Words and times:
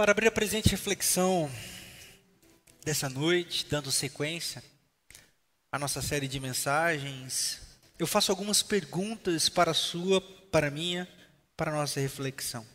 Para 0.00 0.12
abrir 0.12 0.28
a 0.28 0.32
presente 0.32 0.70
reflexão 0.70 1.50
dessa 2.82 3.06
noite, 3.06 3.66
dando 3.68 3.92
sequência 3.92 4.64
à 5.70 5.78
nossa 5.78 6.00
série 6.00 6.26
de 6.26 6.40
mensagens, 6.40 7.60
eu 7.98 8.06
faço 8.06 8.32
algumas 8.32 8.62
perguntas 8.62 9.50
para 9.50 9.72
a 9.72 9.74
sua, 9.74 10.22
para 10.50 10.68
a 10.68 10.70
minha, 10.70 11.06
para 11.54 11.70
a 11.70 11.74
nossa 11.74 12.00
reflexão. 12.00 12.66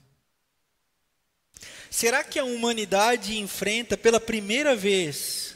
Será 1.90 2.24
que 2.24 2.38
a 2.38 2.46
humanidade 2.46 3.40
enfrenta 3.40 3.98
pela 3.98 4.20
primeira 4.20 4.76
vez 4.76 5.56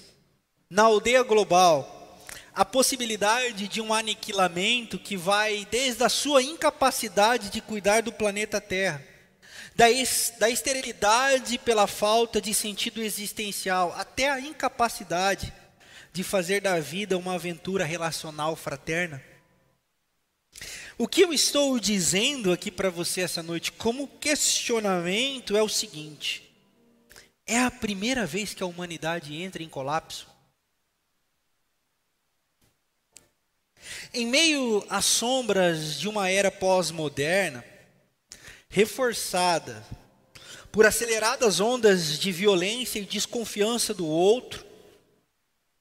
na 0.72 0.82
aldeia 0.82 1.22
global 1.22 2.20
a 2.52 2.66
possibilidade 2.66 3.68
de 3.68 3.80
um 3.80 3.94
aniquilamento 3.94 4.98
que 4.98 5.16
vai 5.16 5.68
desde 5.70 6.04
a 6.04 6.10
sua 6.10 6.42
incapacidade 6.42 7.52
de 7.52 7.62
cuidar 7.62 8.02
do 8.02 8.12
planeta 8.12 8.60
Terra 8.60 9.09
da, 9.80 9.90
es, 9.90 10.34
da 10.38 10.50
esterilidade 10.50 11.58
pela 11.58 11.88
falta 11.88 12.42
de 12.42 12.54
sentido 12.54 13.02
existencial, 13.02 13.94
até 13.96 14.30
a 14.30 14.38
incapacidade 14.38 15.54
de 16.12 16.22
fazer 16.22 16.60
da 16.60 16.78
vida 16.82 17.18
uma 17.18 17.36
aventura 17.36 17.86
relacional 17.86 18.58
fraterna. 18.58 19.24
O 20.98 21.08
que 21.08 21.22
eu 21.22 21.32
estou 21.32 21.80
dizendo 21.80 22.52
aqui 22.52 22.70
para 22.70 22.90
você 22.90 23.22
essa 23.22 23.42
noite, 23.42 23.72
como 23.72 24.06
questionamento, 24.06 25.56
é 25.56 25.64
o 25.64 25.70
seguinte: 25.70 26.44
é 27.48 27.58
a 27.58 27.72
primeira 27.72 28.26
vez 28.26 28.54
que 28.54 28.62
a 28.62 28.66
humanidade 28.66 29.34
entra 29.34 29.64
em 29.64 29.70
colapso? 29.70 30.28
Em 34.14 34.26
meio 34.26 34.86
às 34.90 35.06
sombras 35.06 35.98
de 35.98 36.10
uma 36.10 36.30
era 36.30 36.52
pós-moderna, 36.52 37.64
reforçada 38.70 39.86
por 40.72 40.86
aceleradas 40.86 41.60
ondas 41.60 42.20
de 42.20 42.32
violência 42.32 43.00
e 43.00 43.06
desconfiança 43.06 43.94
do 43.94 44.06
outro. 44.06 44.66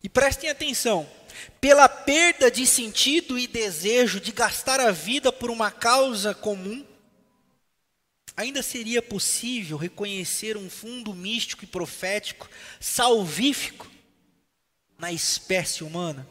E 0.03 0.09
prestem 0.09 0.49
atenção, 0.49 1.09
pela 1.61 1.89
perda 1.89 2.51
de 2.51 2.67
sentido 2.67 3.39
e 3.39 3.47
desejo 3.47 4.21
de 4.21 4.33
gastar 4.33 4.81
a 4.81 4.91
vida 4.91 5.31
por 5.33 5.51
uma 5.51 5.71
causa 5.71 6.35
comum, 6.35 6.87
ainda 8.37 8.63
seria 8.63 9.03
possível 9.03 9.77
reconhecer 9.77 10.57
um 10.57 10.71
fundo 10.71 11.13
místico 11.13 11.65
e 11.65 11.67
profético, 11.67 12.49
salvífico, 12.81 13.91
na 14.97 15.13
espécie 15.13 15.85
humana? 15.85 16.27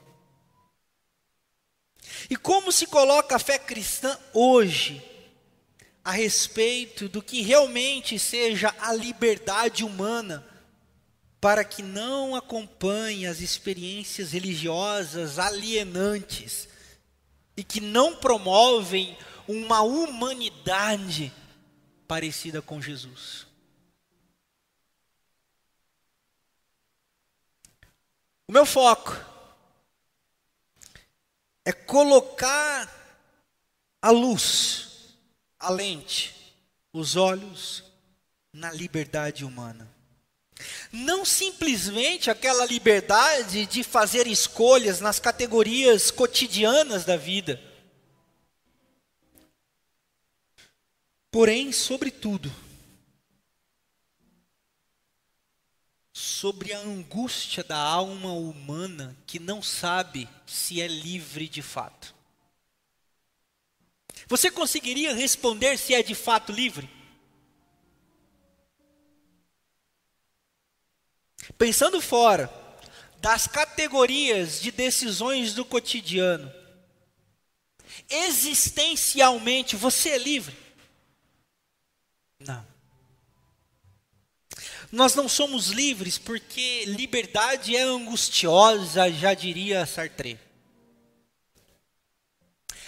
E 2.30 2.36
como 2.36 2.72
se 2.72 2.88
coloca 2.88 3.36
a 3.36 3.40
fé 3.40 3.60
cristã 3.60 4.18
hoje, 4.34 5.04
a 6.08 6.12
respeito 6.12 7.10
do 7.10 7.22
que 7.22 7.42
realmente 7.42 8.18
seja 8.18 8.74
a 8.80 8.94
liberdade 8.94 9.84
humana, 9.84 10.42
para 11.42 11.66
que 11.66 11.84
não 11.84 12.34
acompanhe 12.34 13.28
as 13.28 13.42
experiências 13.42 14.32
religiosas 14.32 15.38
alienantes 15.38 16.70
e 17.58 17.62
que 17.62 17.82
não 17.82 18.16
promovem 18.16 19.18
uma 19.50 19.82
humanidade 19.82 21.30
parecida 22.08 22.62
com 22.62 22.82
Jesus. 22.82 23.46
O 28.48 28.54
meu 28.54 28.66
foco 28.66 29.14
é 31.66 31.74
colocar 31.74 32.90
a 34.02 34.10
luz 34.10 34.87
a 35.60 35.70
lente, 35.70 36.36
os 36.94 37.16
olhos 37.16 37.84
na 38.54 38.72
liberdade 38.72 39.46
humana. 39.46 39.88
Não 40.92 41.24
simplesmente 41.24 42.32
aquela 42.32 42.66
liberdade 42.66 43.66
de 43.68 43.84
fazer 43.84 44.26
escolhas 44.26 45.00
nas 45.00 45.20
categorias 45.20 46.10
cotidianas 46.10 47.06
da 47.06 47.16
vida. 47.16 47.62
Porém, 51.30 51.72
sobretudo, 51.72 52.52
sobre 56.12 56.74
a 56.74 56.80
angústia 56.80 57.64
da 57.64 57.78
alma 57.78 58.34
humana 58.34 59.16
que 59.28 59.38
não 59.38 59.62
sabe 59.62 60.28
se 60.48 60.82
é 60.82 60.88
livre 60.88 61.48
de 61.48 61.62
fato. 61.62 62.17
Você 64.28 64.52
conseguiria 64.52 65.14
responder 65.14 65.78
se 65.78 65.94
é 65.94 66.04
de 66.04 66.14
fato 66.14 66.52
livre? 66.52 66.90
Pensando 71.58 72.02
fora 72.02 72.52
das 73.20 73.48
categorias 73.48 74.62
de 74.62 74.70
decisões 74.70 75.54
do 75.54 75.64
cotidiano, 75.64 76.52
existencialmente 78.10 79.76
você 79.76 80.10
é 80.10 80.18
livre? 80.18 80.56
Não. 82.40 82.66
Nós 84.92 85.16
não 85.16 85.28
somos 85.28 85.70
livres 85.70 86.18
porque 86.18 86.86
liberdade 86.86 87.76
é 87.76 87.82
angustiosa, 87.82 89.12
já 89.12 89.34
diria 89.34 89.86
Sartre. 89.86 90.47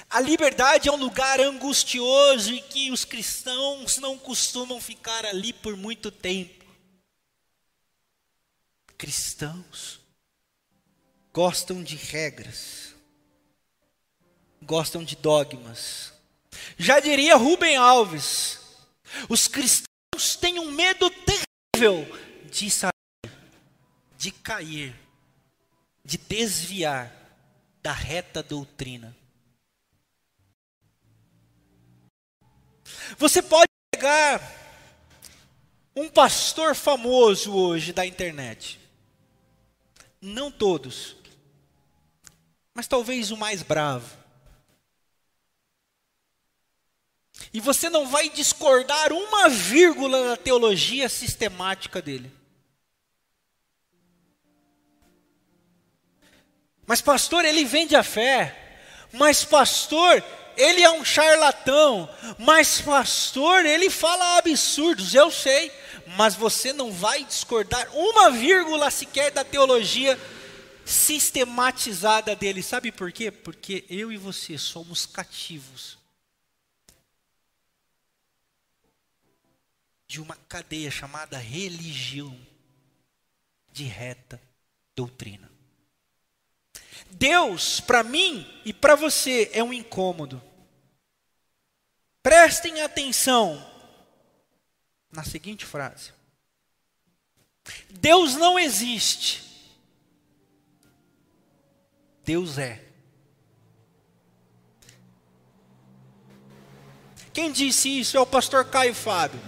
A 0.10 0.20
liberdade 0.20 0.90
é 0.90 0.92
um 0.92 0.96
lugar 0.96 1.40
angustioso 1.40 2.52
e 2.52 2.62
que 2.62 2.90
os 2.90 3.06
cristãos 3.06 3.98
não 3.98 4.18
costumam 4.18 4.82
ficar 4.82 5.24
ali 5.24 5.54
por 5.54 5.78
muito 5.78 6.10
tempo. 6.10 6.66
Cristãos 8.98 10.00
gostam 11.32 11.84
de 11.84 11.96
regras, 11.96 12.96
gostam 14.64 15.04
de 15.04 15.16
dogmas. 15.16 16.12
Já 16.76 17.00
diria 17.00 17.36
Rubem 17.36 17.76
Alves: 17.76 18.60
os 19.30 19.48
cristãos 19.48 20.36
têm 20.42 20.58
um 20.58 20.72
medo 20.72 21.08
terrível 21.12 22.04
de 22.50 22.70
sair, 22.72 22.92
de 24.18 24.32
cair, 24.32 24.96
de 26.04 26.18
desviar 26.18 27.14
da 27.84 27.94
reta 27.94 28.42
doutrina. 28.42 29.19
Você 33.18 33.42
pode 33.42 33.70
pegar 33.92 34.42
um 35.96 36.10
pastor 36.10 36.76
famoso 36.76 37.54
hoje 37.54 37.92
da 37.92 38.06
internet. 38.06 38.80
Não 40.22 40.52
todos, 40.52 41.16
mas 42.74 42.88
talvez 42.88 43.32
o 43.32 43.38
mais 43.38 43.62
bravo. 43.62 44.18
E 47.54 47.60
você 47.60 47.90
não 47.90 48.08
vai 48.08 48.30
discordar 48.30 49.12
uma 49.12 49.50
vírgula 49.50 50.30
da 50.30 50.38
teologia 50.38 51.10
sistemática 51.10 52.02
dele. 52.02 52.32
Mas 56.86 57.02
pastor, 57.02 57.46
ele 57.46 57.66
vende 57.66 57.96
a 57.96 58.04
fé. 58.04 58.56
Mas 59.14 59.44
pastor, 59.46 60.24
ele 60.60 60.82
é 60.84 60.92
um 60.92 61.06
charlatão, 61.06 62.10
mas 62.38 62.82
pastor, 62.82 63.66
ele 63.66 63.90
fala 63.90 64.38
absurdos, 64.38 65.16
eu 65.16 65.32
sei, 65.32 65.72
mas 66.18 66.36
você 66.36 66.74
não 66.74 66.92
vai 66.92 67.24
discordar 67.24 67.90
uma 67.96 68.30
vírgula 68.30 68.92
sequer 68.92 69.32
da 69.32 69.44
teologia 69.44 70.20
sistematizada 70.84 72.36
dele. 72.36 72.62
Sabe 72.62 72.92
por 72.92 73.12
quê? 73.12 73.32
Porque 73.32 73.86
eu 73.90 74.12
e 74.12 74.18
você 74.18 74.58
somos 74.58 75.06
cativos 75.06 75.98
de 80.06 80.20
uma 80.20 80.36
cadeia 80.36 80.92
chamada 80.92 81.38
religião 81.38 82.36
de 83.72 83.86
reta 83.86 84.42
doutrina. 84.94 85.50
Deus, 87.12 87.80
para 87.80 88.04
mim 88.04 88.46
e 88.66 88.74
para 88.74 88.96
você, 88.96 89.50
é 89.54 89.64
um 89.64 89.72
incômodo. 89.72 90.49
Prestem 92.30 92.80
atenção 92.84 93.60
na 95.12 95.24
seguinte 95.24 95.66
frase: 95.66 96.14
Deus 97.90 98.36
não 98.36 98.60
existe, 98.60 99.44
Deus 102.24 102.60
é. 102.60 102.86
Quem 107.34 107.52
disse 107.52 108.00
isso 108.00 108.16
é 108.16 108.20
o 108.20 108.28
pastor 108.28 108.64
Caio 108.66 108.94
Fábio. 108.94 109.42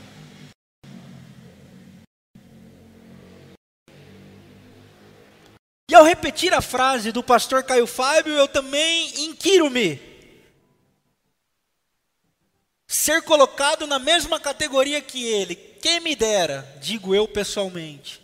E 5.88 5.94
ao 5.94 6.04
repetir 6.04 6.52
a 6.52 6.62
frase 6.62 7.12
do 7.12 7.22
pastor 7.22 7.64
Caio 7.64 7.86
Fábio, 7.86 8.34
eu 8.34 8.48
também 8.48 9.26
inquiro-me 9.26 10.11
ser 13.02 13.24
colocado 13.24 13.88
na 13.88 13.98
mesma 13.98 14.40
categoria 14.40 15.02
que 15.02 15.26
ele. 15.26 15.56
quem 15.56 16.00
me 16.00 16.16
dera, 16.16 16.62
digo 16.80 17.16
eu 17.16 17.28
pessoalmente. 17.28 18.22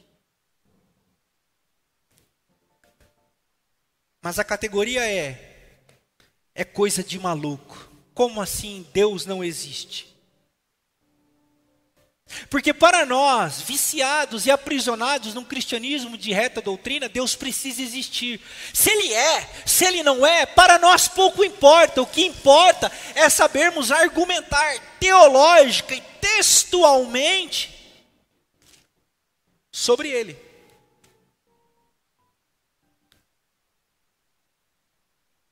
Mas 4.21 4.37
a 4.37 4.43
categoria 4.43 5.01
é 5.09 5.73
é 6.53 6.63
coisa 6.63 7.03
de 7.03 7.17
maluco. 7.17 7.91
Como 8.13 8.39
assim 8.39 8.85
Deus 8.93 9.25
não 9.25 9.43
existe? 9.43 10.15
Porque 12.49 12.73
para 12.73 13.05
nós, 13.05 13.61
viciados 13.61 14.45
e 14.45 14.51
aprisionados 14.51 15.33
num 15.33 15.45
cristianismo 15.45 16.17
de 16.17 16.33
reta 16.33 16.61
doutrina, 16.61 17.07
Deus 17.07 17.35
precisa 17.35 17.81
existir. 17.81 18.41
Se 18.73 18.89
Ele 18.89 19.13
é, 19.13 19.49
se 19.65 19.85
Ele 19.85 20.03
não 20.03 20.25
é, 20.25 20.45
para 20.45 20.77
nós 20.77 21.07
pouco 21.07 21.43
importa. 21.43 22.01
O 22.01 22.07
que 22.07 22.25
importa 22.25 22.91
é 23.15 23.29
sabermos 23.29 23.91
argumentar 23.91 24.77
teológica 24.99 25.95
e 25.95 26.01
textualmente 26.19 27.73
sobre 29.71 30.09
Ele. 30.09 30.37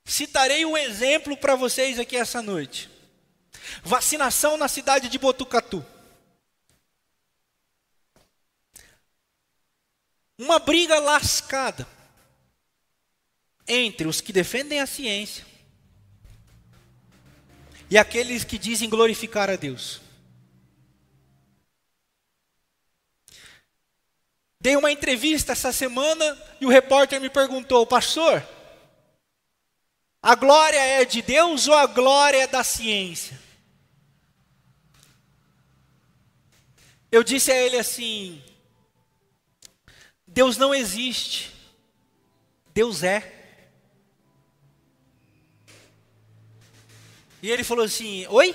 Citarei 0.04 0.66
um 0.66 0.78
exemplo 0.78 1.36
para 1.38 1.56
vocês 1.56 2.00
aqui 2.00 2.16
essa 2.16 2.42
noite. 2.42 2.90
Vacinação 3.82 4.58
na 4.58 4.68
cidade 4.68 5.10
de 5.10 5.18
Botucatu. 5.18 5.84
Uma 10.38 10.60
briga 10.60 11.00
lascada 11.00 11.88
entre 13.68 14.08
os 14.08 14.22
que 14.22 14.34
defendem 14.34 14.80
a 14.80 14.86
ciência 14.86 15.46
e 17.90 17.98
aqueles 17.98 18.44
que 18.44 18.58
dizem 18.58 18.90
glorificar 18.90 19.50
a 19.50 19.56
Deus. 19.56 20.02
Dei 24.60 24.76
uma 24.76 24.92
entrevista 24.92 25.52
essa 25.52 25.72
semana 25.72 26.38
e 26.60 26.66
o 26.66 26.70
repórter 26.70 27.22
me 27.22 27.30
perguntou, 27.30 27.86
pastor, 27.86 28.44
a 30.22 30.34
glória 30.34 30.80
é 30.80 31.06
de 31.06 31.22
Deus 31.22 31.68
ou 31.68 31.76
a 31.76 31.86
glória 31.86 32.40
é 32.40 32.48
da 32.48 32.64
ciência? 32.64 33.40
Eu 37.12 37.24
disse 37.24 37.52
a 37.52 37.56
ele 37.56 37.78
assim: 37.78 38.44
Deus 40.36 40.58
não 40.58 40.76
existe. 40.76 41.50
Deus 42.74 43.04
é. 43.04 43.32
E 47.42 47.50
ele 47.50 47.64
falou 47.64 47.86
assim: 47.86 48.28
Oi? 48.28 48.54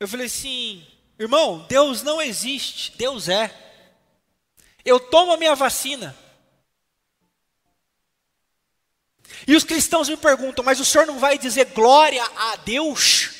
Eu 0.00 0.08
falei 0.08 0.26
assim: 0.26 0.84
Irmão, 1.16 1.64
Deus 1.68 2.02
não 2.02 2.20
existe. 2.20 2.98
Deus 2.98 3.28
é. 3.28 3.54
Eu 4.84 4.98
tomo 4.98 5.32
a 5.32 5.36
minha 5.36 5.54
vacina. 5.54 6.18
E 9.46 9.54
os 9.54 9.62
cristãos 9.62 10.08
me 10.08 10.16
perguntam: 10.16 10.64
Mas 10.64 10.80
o 10.80 10.84
senhor 10.84 11.06
não 11.06 11.20
vai 11.20 11.38
dizer 11.38 11.66
glória 11.66 12.24
a 12.24 12.56
Deus? 12.56 13.30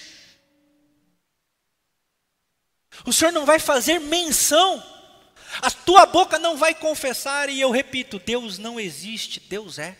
O 3.04 3.12
senhor 3.12 3.32
não 3.32 3.44
vai 3.44 3.58
fazer 3.58 3.98
menção 3.98 4.97
a 5.60 5.70
tua 5.70 6.06
boca 6.06 6.38
não 6.38 6.56
vai 6.56 6.74
confessar, 6.74 7.48
e 7.48 7.60
eu 7.60 7.70
repito: 7.70 8.18
Deus 8.18 8.58
não 8.58 8.78
existe, 8.78 9.40
Deus 9.40 9.78
é. 9.78 9.96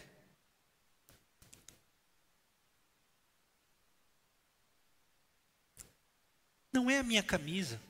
Não 6.73 6.91
é 6.91 6.99
a 6.99 7.03
minha 7.03 7.23
camisa, 7.23 7.81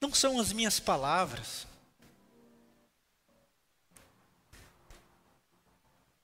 não 0.00 0.12
são 0.12 0.38
as 0.38 0.52
minhas 0.52 0.78
palavras, 0.78 1.66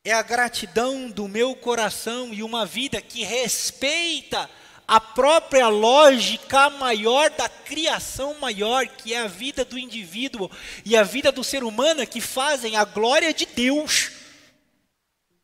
é 0.05 0.13
a 0.13 0.23
gratidão 0.23 1.11
do 1.11 1.27
meu 1.27 1.57
coração 1.57 2.35
e 2.35 2.43
uma 2.43 2.67
vida 2.67 3.01
que 3.01 3.25
respeita 3.25 4.49
a 4.87 5.01
própria 5.01 5.69
lógica 5.69 6.71
maior 6.71 7.31
da 7.31 7.49
criação 7.49 8.39
maior, 8.39 8.87
que 8.87 9.13
é 9.13 9.23
a 9.23 9.27
vida 9.27 9.65
do 9.65 9.79
indivíduo 9.79 10.51
e 10.85 10.97
a 10.97 11.03
vida 11.03 11.33
do 11.33 11.43
ser 11.43 11.65
humano, 11.65 12.07
que 12.07 12.21
fazem 12.21 12.77
a 12.77 12.85
glória 12.85 13.35
de 13.35 13.47
Deus 13.47 14.13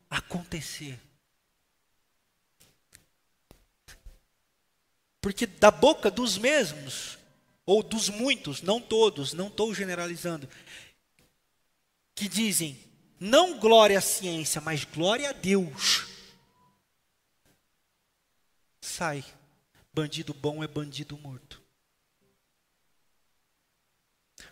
acontecer. 0.09 0.97
Porque 5.19 5.45
da 5.45 5.71
boca 5.71 6.09
dos 6.09 6.37
mesmos, 6.37 7.17
ou 7.65 7.83
dos 7.83 8.09
muitos, 8.09 8.61
não 8.61 8.79
todos, 8.79 9.33
não 9.33 9.47
estou 9.47 9.73
generalizando, 9.73 10.47
que 12.15 12.29
dizem, 12.29 12.79
não 13.19 13.57
glória 13.57 13.97
à 13.97 14.01
ciência, 14.01 14.61
mas 14.61 14.83
glória 14.85 15.29
a 15.29 15.33
Deus 15.33 16.12
sai. 18.85 19.23
Bandido 19.93 20.33
bom 20.33 20.63
é 20.63 20.67
bandido 20.67 21.17
morto. 21.17 21.61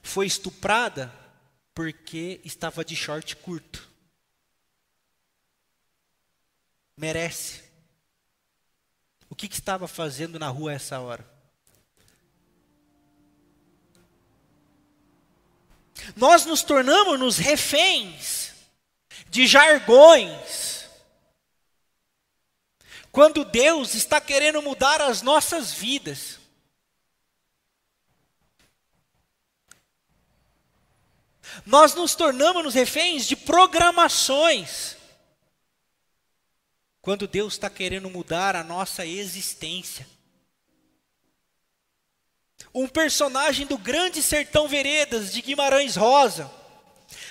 Foi 0.01 0.25
estuprada 0.25 1.13
porque 1.73 2.39
estava 2.43 2.85
de 2.85 2.95
short 2.95 3.35
curto. 3.37 3.89
Merece. 6.95 7.63
O 9.29 9.35
que, 9.35 9.47
que 9.47 9.55
estava 9.55 9.87
fazendo 9.87 10.37
na 10.37 10.49
rua 10.49 10.73
essa 10.73 10.99
hora? 10.99 11.25
Nós 16.15 16.45
nos 16.45 16.63
tornamos 16.63 17.19
nos 17.19 17.37
reféns 17.37 18.53
de 19.29 19.47
jargões, 19.47 20.80
quando 23.11 23.43
Deus 23.43 23.93
está 23.93 24.21
querendo 24.21 24.61
mudar 24.61 25.01
as 25.01 25.21
nossas 25.21 25.73
vidas. 25.73 26.39
Nós 31.65 31.93
nos 31.93 32.15
tornamos 32.15 32.73
reféns 32.73 33.27
de 33.27 33.35
programações. 33.35 34.95
Quando 37.01 37.27
Deus 37.27 37.53
está 37.53 37.69
querendo 37.69 38.09
mudar 38.09 38.55
a 38.55 38.63
nossa 38.63 39.05
existência. 39.05 40.07
Um 42.73 42.87
personagem 42.87 43.67
do 43.67 43.77
Grande 43.77 44.23
Sertão 44.23 44.67
Veredas, 44.67 45.33
de 45.33 45.41
Guimarães 45.41 45.97
Rosa, 45.97 46.49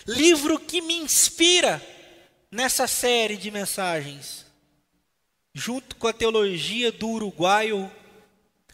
livro 0.06 0.58
que 0.58 0.82
me 0.82 0.94
inspira 0.94 1.80
nessa 2.50 2.87
série 2.87 3.38
de 3.38 3.50
mensagens 3.50 4.50
junto 5.52 5.97
com 5.97 6.07
a 6.07 6.12
teologia 6.12 6.92
do 6.92 7.09
uruguaio 7.09 7.90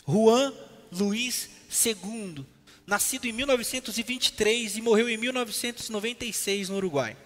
Juan 0.06 0.52
Luiz 0.92 1.49
II, 1.85 2.47
nascido 2.87 3.26
em 3.26 3.33
1923 3.33 4.76
e 4.76 4.83
morreu 4.83 5.09
em 5.09 5.16
1996 5.16 6.68
no 6.68 6.76
Uruguai. 6.76 7.16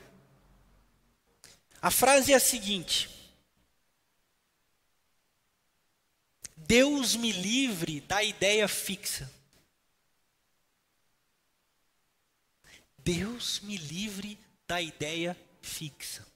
A 1.83 1.90
frase 1.90 2.33
é 2.33 2.37
a 2.37 2.40
seguinte: 2.40 3.09
Deus 6.57 7.16
me 7.16 7.33
livre 7.33 8.00
da 8.00 8.23
ideia 8.23 8.66
fixa. 8.69 9.30
Deus 12.99 13.61
me 13.61 13.76
livre 13.76 14.38
da 14.66 14.80
ideia 14.80 15.37
fixa. 15.61 16.26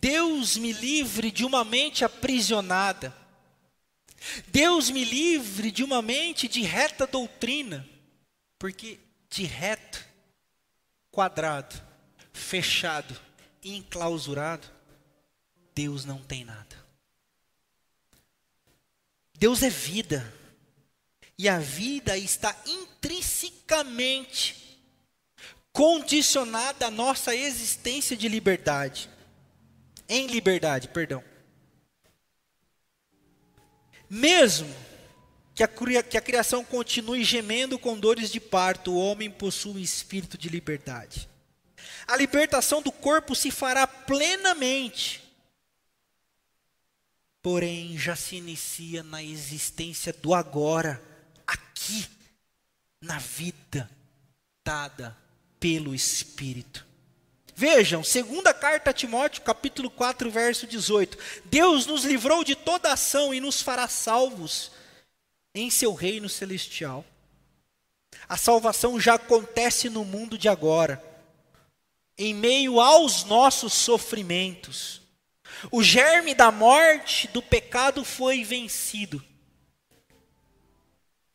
Deus 0.00 0.56
me 0.56 0.72
livre 0.72 1.30
de 1.30 1.44
uma 1.44 1.64
mente 1.64 2.04
aprisionada. 2.04 3.16
Deus 4.48 4.90
me 4.90 5.04
livre 5.04 5.70
de 5.70 5.84
uma 5.84 6.02
mente 6.02 6.48
de 6.48 6.62
reta 6.62 7.06
doutrina. 7.06 7.88
Porque 8.58 8.98
de 9.30 9.44
reto, 9.44 10.04
quadrado, 11.10 11.80
fechado, 12.32 13.14
enclausurado, 13.62 14.66
Deus 15.74 16.04
não 16.04 16.18
tem 16.18 16.44
nada. 16.44 16.76
Deus 19.34 19.62
é 19.62 19.70
vida. 19.70 20.34
E 21.36 21.48
a 21.48 21.58
vida 21.60 22.18
está 22.18 22.56
intrinsecamente 22.66 24.80
condicionada 25.72 26.86
à 26.86 26.90
nossa 26.90 27.36
existência 27.36 28.16
de 28.16 28.28
liberdade 28.28 29.08
em 30.08 30.26
liberdade, 30.26 30.88
perdão. 30.88 31.22
Mesmo 34.08 34.74
que 35.54 35.62
a, 35.62 35.68
que 36.02 36.16
a 36.16 36.22
criação 36.22 36.64
continue 36.64 37.24
gemendo 37.24 37.78
com 37.78 37.98
dores 37.98 38.30
de 38.30 38.40
parto, 38.40 38.92
o 38.92 38.98
homem 38.98 39.30
possui 39.30 39.72
um 39.72 39.78
espírito 39.78 40.38
de 40.38 40.48
liberdade. 40.48 41.28
A 42.06 42.16
libertação 42.16 42.80
do 42.80 42.90
corpo 42.90 43.34
se 43.34 43.50
fará 43.50 43.86
plenamente 43.86 45.28
porém 47.42 47.96
já 47.96 48.16
se 48.16 48.36
inicia 48.36 49.02
na 49.02 49.22
existência 49.22 50.12
do 50.12 50.34
agora, 50.34 51.02
aqui, 51.46 52.06
na 53.00 53.18
vida 53.18 53.88
dada 54.64 55.16
pelo 55.58 55.94
Espírito. 55.94 56.86
Vejam, 57.60 58.04
segunda 58.04 58.54
carta 58.54 58.90
a 58.90 58.92
Timóteo, 58.92 59.42
capítulo 59.42 59.90
4, 59.90 60.30
verso 60.30 60.64
18. 60.64 61.18
Deus 61.46 61.86
nos 61.86 62.04
livrou 62.04 62.44
de 62.44 62.54
toda 62.54 62.92
ação 62.92 63.34
e 63.34 63.40
nos 63.40 63.60
fará 63.60 63.88
salvos 63.88 64.70
em 65.52 65.68
seu 65.68 65.92
reino 65.92 66.28
celestial. 66.28 67.04
A 68.28 68.36
salvação 68.36 69.00
já 69.00 69.14
acontece 69.14 69.90
no 69.90 70.04
mundo 70.04 70.38
de 70.38 70.48
agora, 70.48 71.04
em 72.16 72.32
meio 72.32 72.78
aos 72.78 73.24
nossos 73.24 73.72
sofrimentos. 73.72 75.00
O 75.72 75.82
germe 75.82 76.36
da 76.36 76.52
morte, 76.52 77.26
do 77.26 77.42
pecado 77.42 78.04
foi 78.04 78.44
vencido. 78.44 79.20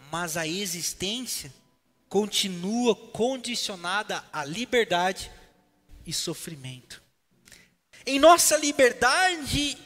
Mas 0.10 0.38
a 0.38 0.48
existência 0.48 1.54
continua 2.08 2.96
condicionada 2.96 4.24
à 4.32 4.46
liberdade 4.46 5.30
e 6.06 6.14
sofrimento. 6.14 7.02
Em 8.06 8.20
nossa 8.20 8.58
liberdade, 8.58 9.78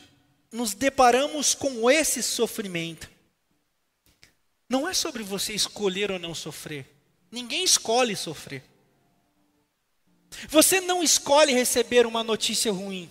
nos 0.51 0.73
deparamos 0.73 1.53
com 1.53 1.89
esse 1.89 2.23
sofrimento. 2.23 3.09
Não 4.69 4.87
é 4.87 4.93
sobre 4.93 5.23
você 5.23 5.53
escolher 5.53 6.11
ou 6.11 6.19
não 6.19 6.33
sofrer. 6.33 6.85
Ninguém 7.31 7.63
escolhe 7.63 8.15
sofrer. 8.15 8.63
Você 10.49 10.81
não 10.81 11.01
escolhe 11.03 11.53
receber 11.53 12.05
uma 12.05 12.23
notícia 12.23 12.71
ruim. 12.71 13.09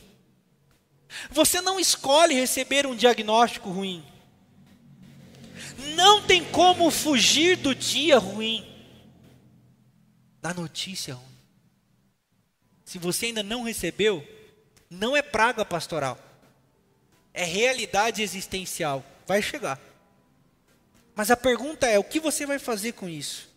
Você 1.30 1.60
não 1.60 1.78
escolhe 1.78 2.34
receber 2.34 2.86
um 2.86 2.96
diagnóstico 2.96 3.70
ruim. 3.70 4.04
Não 5.94 6.22
tem 6.22 6.44
como 6.44 6.90
fugir 6.90 7.56
do 7.56 7.74
dia 7.74 8.18
ruim, 8.18 8.66
da 10.40 10.52
notícia 10.52 11.14
ruim. 11.14 11.35
Se 12.96 13.00
você 13.00 13.26
ainda 13.26 13.42
não 13.42 13.62
recebeu, 13.62 14.26
não 14.88 15.14
é 15.14 15.20
praga 15.20 15.66
pastoral, 15.66 16.18
é 17.34 17.44
realidade 17.44 18.22
existencial. 18.22 19.04
Vai 19.26 19.42
chegar. 19.42 19.78
Mas 21.14 21.30
a 21.30 21.36
pergunta 21.36 21.86
é: 21.86 21.98
o 21.98 22.04
que 22.04 22.18
você 22.18 22.46
vai 22.46 22.58
fazer 22.58 22.92
com 22.92 23.06
isso? 23.06 23.50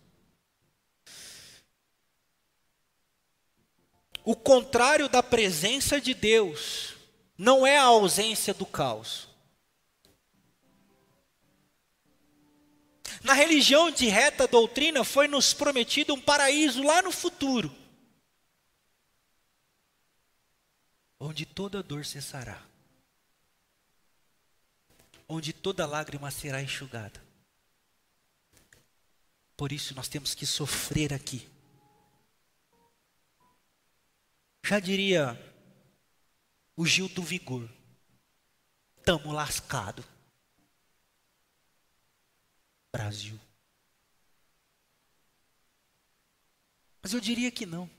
O 4.26 4.36
contrário 4.36 5.08
da 5.08 5.24
presença 5.24 6.02
de 6.02 6.14
Deus 6.14 6.96
não 7.38 7.66
é 7.66 7.78
a 7.78 7.84
ausência 7.84 8.54
do 8.54 8.66
caos. 8.66 9.30
Na 13.24 13.32
religião 13.32 13.90
de 13.90 14.08
reta 14.08 14.46
doutrina 14.46 15.06
foi 15.06 15.30
nos 15.30 15.54
prometido 15.54 16.14
um 16.14 16.20
paraíso 16.20 16.84
lá 16.84 17.02
no 17.02 17.12
futuro, 17.14 17.79
onde 21.20 21.46
toda 21.46 21.84
dor 21.84 22.06
cessará, 22.06 22.66
onde 25.28 25.52
toda 25.52 25.86
lágrima 25.86 26.32
será 26.32 26.62
enxugada. 26.62 27.22
Por 29.58 29.74
isso 29.74 29.94
nós 29.94 30.08
temos 30.08 30.34
que 30.34 30.46
sofrer 30.46 31.14
aqui. 31.14 31.50
Já 34.64 34.80
diria 34.80 35.38
o 36.78 36.86
Gil 36.86 37.10
do 37.10 37.22
Vigor, 37.22 37.70
tamo 39.04 39.34
lascado. 39.34 40.06
Brasil. 42.92 43.40
Mas 47.02 47.14
eu 47.14 47.20
diria 47.20 47.52
que 47.52 47.66
não. 47.66 47.99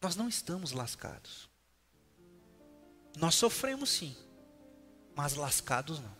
Nós 0.00 0.16
não 0.16 0.28
estamos 0.28 0.72
lascados. 0.72 1.48
Nós 3.16 3.34
sofremos 3.34 3.90
sim, 3.90 4.16
mas 5.14 5.34
lascados 5.34 5.98
não. 6.00 6.16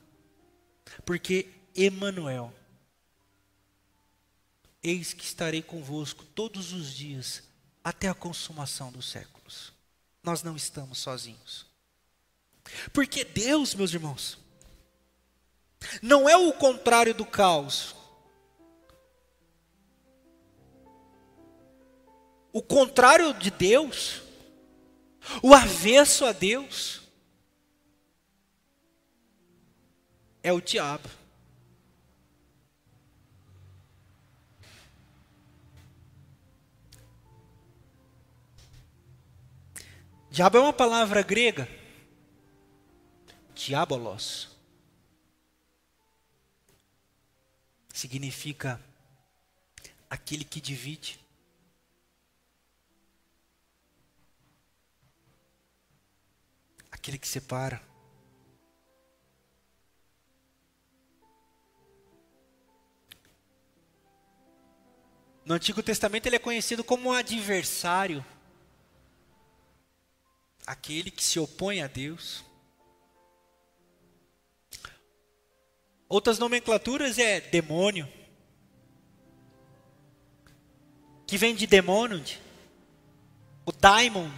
Porque 1.05 1.49
Emanuel, 1.75 2.53
eis 4.83 5.13
que 5.13 5.25
estarei 5.25 5.63
convosco 5.63 6.25
todos 6.25 6.73
os 6.73 6.93
dias 6.93 7.43
até 7.85 8.09
a 8.09 8.15
consumação 8.15 8.91
dos 8.91 9.09
séculos. 9.09 9.73
Nós 10.23 10.43
não 10.43 10.57
estamos 10.57 10.99
sozinhos. 10.99 11.67
Porque 12.93 13.25
Deus, 13.25 13.75
meus 13.75 13.95
irmãos, 13.95 14.39
não 16.03 16.29
é 16.29 16.37
o 16.37 16.53
contrário 16.53 17.15
do 17.15 17.25
caos. 17.25 17.95
O 22.59 22.63
contrário 22.63 23.33
de 23.35 23.53
Deus, 23.53 24.21
o 25.41 25.55
avesso 25.55 26.25
a 26.25 26.33
Deus, 26.33 27.03
é 30.43 30.53
o 30.53 30.61
diabo. 30.61 31.09
Diabo 40.29 40.59
é 40.59 40.61
uma 40.61 40.73
palavra 40.73 41.23
grega. 41.23 41.69
Diabolos. 43.55 44.49
Significa 47.95 48.85
aquele 50.11 50.43
que 50.43 50.61
divide. 50.61 51.28
Aquele 57.09 57.19
que 57.19 57.27
separa. 57.27 57.81
No 65.43 65.55
Antigo 65.55 65.83
Testamento 65.83 66.27
ele 66.27 66.37
é 66.37 66.39
conhecido 66.39 66.85
como 66.85 67.11
adversário 67.11 68.23
aquele 70.67 71.11
que 71.11 71.25
se 71.25 71.41
opõe 71.41 71.81
a 71.81 71.87
Deus. 71.87 72.45
Outras 76.11 76.39
nomenclaturas 76.39 77.19
é 77.19 77.41
demônio, 77.41 78.07
que 81.27 81.39
vem 81.39 81.55
de 81.55 81.67
demônio, 81.67 82.23
o 83.65 83.73
daimon, 83.73 84.31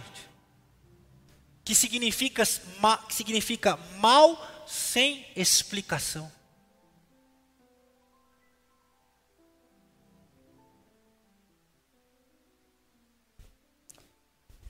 que 1.63 1.75
significa, 1.75 2.43
que 2.45 3.13
significa 3.13 3.77
mal 3.97 4.65
sem 4.65 5.25
explicação. 5.35 6.31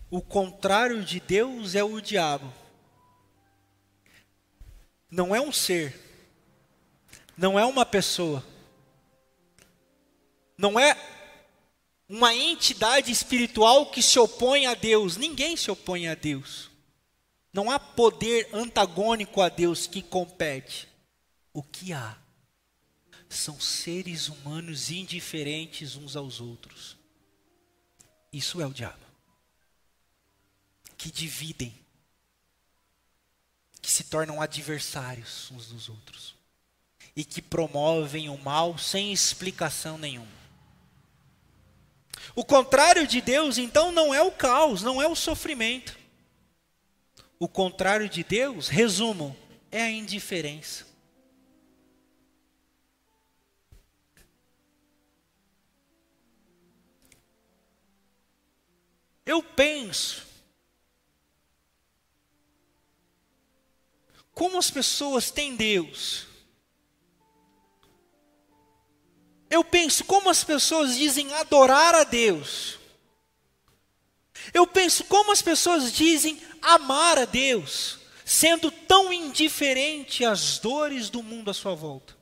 O 0.10 0.21
contrário 0.21 1.03
de 1.05 1.19
Deus 1.19 1.75
é 1.75 1.83
o 1.83 2.01
diabo. 2.01 2.51
Não 5.10 5.36
é 5.36 5.39
um 5.39 5.51
ser. 5.51 5.98
Não 7.38 7.57
é 7.60 7.65
uma 7.65 7.86
pessoa. 7.86 8.43
Não 10.57 10.79
é 10.79 10.98
uma 12.10 12.36
entidade 12.36 13.10
espiritual 13.10 13.86
que 13.86 14.01
se 14.01 14.19
opõe 14.19 14.65
a 14.65 14.74
Deus. 14.74 15.15
Ninguém 15.15 15.55
se 15.55 15.71
opõe 15.71 16.10
a 16.10 16.15
Deus. 16.15 16.70
Não 17.53 17.70
há 17.70 17.79
poder 17.79 18.50
antagônico 18.53 19.41
a 19.41 19.50
Deus 19.50 19.88
que 19.88 20.01
compete. 20.01 20.88
O 21.53 21.62
que 21.62 21.91
há 21.91 22.17
são 23.27 23.60
seres 23.60 24.29
humanos 24.29 24.89
indiferentes 24.89 25.96
uns 25.96 26.15
aos 26.15 26.39
outros. 26.39 26.98
Isso 28.31 28.62
é 28.62 28.65
o 28.65 28.74
diabo 28.74 29.12
que 31.01 31.10
dividem, 31.10 31.74
que 33.81 33.91
se 33.91 34.03
tornam 34.03 34.39
adversários 34.39 35.50
uns 35.50 35.65
dos 35.65 35.89
outros 35.89 36.36
e 37.15 37.25
que 37.25 37.41
promovem 37.41 38.29
o 38.29 38.38
mal 38.38 38.77
sem 38.77 39.12
explicação 39.12 39.98
nenhuma. 39.98 40.29
O 42.36 42.46
contrário 42.46 43.08
de 43.08 43.20
Deus, 43.20 43.58
então, 43.58 43.91
não 43.91 44.13
é 44.13 44.22
o 44.22 44.31
caos, 44.31 44.84
não 44.84 45.01
é 45.01 45.08
o 45.08 45.15
sofrimento. 45.15 45.98
O 47.41 47.48
contrário 47.48 48.07
de 48.07 48.24
Deus, 48.24 48.67
resumo, 48.67 49.36
é 49.71 49.81
a 49.81 49.89
indiferença. 49.89 50.86
Eu 59.25 59.41
penso 59.41 60.24
como 64.36 64.60
as 64.60 64.69
pessoas 64.69 65.31
têm 65.31 65.55
Deus. 65.55 66.27
Eu 69.50 69.63
penso 69.63 70.05
como 70.05 70.29
as 70.29 70.43
pessoas 70.43 70.95
dizem 70.95 71.33
adorar 71.33 71.95
a 71.95 72.03
Deus. 72.03 72.77
Eu 74.53 74.67
penso 74.67 75.05
como 75.05 75.31
as 75.31 75.41
pessoas 75.41 75.91
dizem 75.91 76.50
amar 76.61 77.17
a 77.17 77.25
Deus, 77.25 77.99
sendo 78.23 78.69
tão 78.71 79.11
indiferente 79.11 80.23
às 80.23 80.59
dores 80.59 81.09
do 81.09 81.23
mundo 81.23 81.51
à 81.51 81.53
sua 81.53 81.73
volta. 81.73 82.15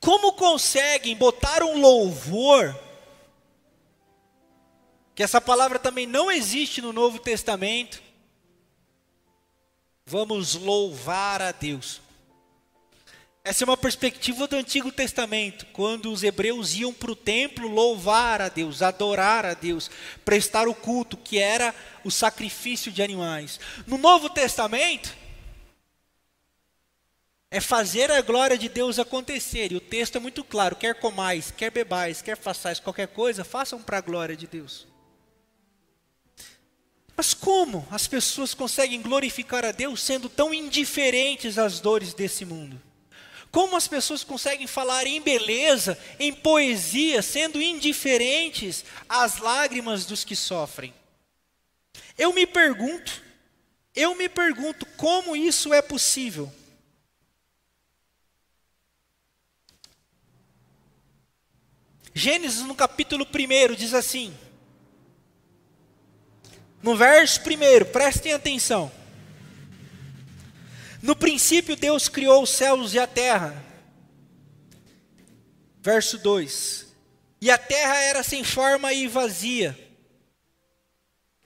Como 0.00 0.32
conseguem 0.34 1.16
botar 1.16 1.62
um 1.62 1.80
louvor, 1.80 2.78
que 5.14 5.22
essa 5.22 5.40
palavra 5.40 5.78
também 5.78 6.06
não 6.06 6.30
existe 6.30 6.80
no 6.80 6.92
Novo 6.92 7.18
Testamento, 7.18 8.00
vamos 10.06 10.54
louvar 10.54 11.42
a 11.42 11.50
Deus. 11.50 12.00
Essa 13.48 13.64
é 13.64 13.66
uma 13.66 13.78
perspectiva 13.78 14.46
do 14.46 14.56
Antigo 14.56 14.92
Testamento, 14.92 15.64
quando 15.72 16.12
os 16.12 16.22
hebreus 16.22 16.74
iam 16.74 16.92
para 16.92 17.12
o 17.12 17.16
templo 17.16 17.66
louvar 17.66 18.42
a 18.42 18.50
Deus, 18.50 18.82
adorar 18.82 19.46
a 19.46 19.54
Deus, 19.54 19.90
prestar 20.22 20.68
o 20.68 20.74
culto, 20.74 21.16
que 21.16 21.38
era 21.38 21.74
o 22.04 22.10
sacrifício 22.10 22.92
de 22.92 23.02
animais. 23.02 23.58
No 23.86 23.96
Novo 23.96 24.28
Testamento, 24.28 25.16
é 27.50 27.58
fazer 27.58 28.10
a 28.10 28.20
glória 28.20 28.58
de 28.58 28.68
Deus 28.68 28.98
acontecer, 28.98 29.72
e 29.72 29.76
o 29.76 29.80
texto 29.80 30.16
é 30.16 30.20
muito 30.20 30.44
claro: 30.44 30.76
quer 30.76 30.96
comais, 30.96 31.50
quer 31.50 31.70
bebais, 31.70 32.20
quer 32.20 32.36
façais 32.36 32.78
qualquer 32.78 33.08
coisa, 33.08 33.44
façam 33.44 33.80
para 33.80 33.96
a 33.96 34.02
glória 34.02 34.36
de 34.36 34.46
Deus. 34.46 34.86
Mas 37.16 37.32
como 37.32 37.88
as 37.90 38.06
pessoas 38.06 38.52
conseguem 38.52 39.00
glorificar 39.00 39.64
a 39.64 39.72
Deus 39.72 40.02
sendo 40.02 40.28
tão 40.28 40.52
indiferentes 40.52 41.56
às 41.56 41.80
dores 41.80 42.12
desse 42.12 42.44
mundo? 42.44 42.87
Como 43.50 43.76
as 43.76 43.88
pessoas 43.88 44.22
conseguem 44.22 44.66
falar 44.66 45.06
em 45.06 45.20
beleza, 45.20 45.98
em 46.18 46.32
poesia, 46.32 47.22
sendo 47.22 47.60
indiferentes 47.60 48.84
às 49.08 49.38
lágrimas 49.38 50.04
dos 50.04 50.22
que 50.24 50.36
sofrem? 50.36 50.94
Eu 52.16 52.32
me 52.32 52.46
pergunto, 52.46 53.22
eu 53.94 54.14
me 54.14 54.28
pergunto 54.28 54.84
como 54.96 55.34
isso 55.34 55.72
é 55.72 55.80
possível. 55.80 56.52
Gênesis 62.14 62.62
no 62.62 62.74
capítulo 62.74 63.24
1 63.24 63.74
diz 63.76 63.94
assim, 63.94 64.36
no 66.82 66.96
verso 66.96 67.40
1, 67.40 67.92
prestem 67.92 68.32
atenção. 68.32 68.90
No 71.00 71.14
princípio, 71.14 71.76
Deus 71.76 72.08
criou 72.08 72.42
os 72.42 72.50
céus 72.50 72.92
e 72.92 72.98
a 72.98 73.06
terra. 73.06 73.64
Verso 75.80 76.18
2: 76.18 76.86
E 77.40 77.50
a 77.50 77.58
terra 77.58 77.96
era 77.96 78.22
sem 78.22 78.42
forma 78.42 78.92
e 78.92 79.06
vazia, 79.06 79.78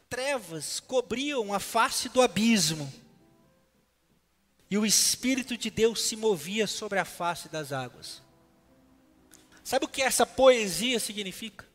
trevas 0.09 0.81
cobriam 0.81 1.53
a 1.53 1.61
face 1.61 2.09
do 2.09 2.23
abismo, 2.23 2.93
e 4.71 4.79
o 4.79 4.87
Espírito 4.87 5.57
de 5.57 5.71
Deus 5.71 6.03
se 6.03 6.17
movia 6.17 6.67
sobre 6.67 6.99
a 6.99 7.05
face 7.05 7.49
das 7.49 7.73
águas. 7.73 8.23
Sabe 9.63 9.85
o 9.85 9.89
que 9.89 10.03
essa 10.03 10.27
poesia 10.27 10.99
significa? 10.99 11.69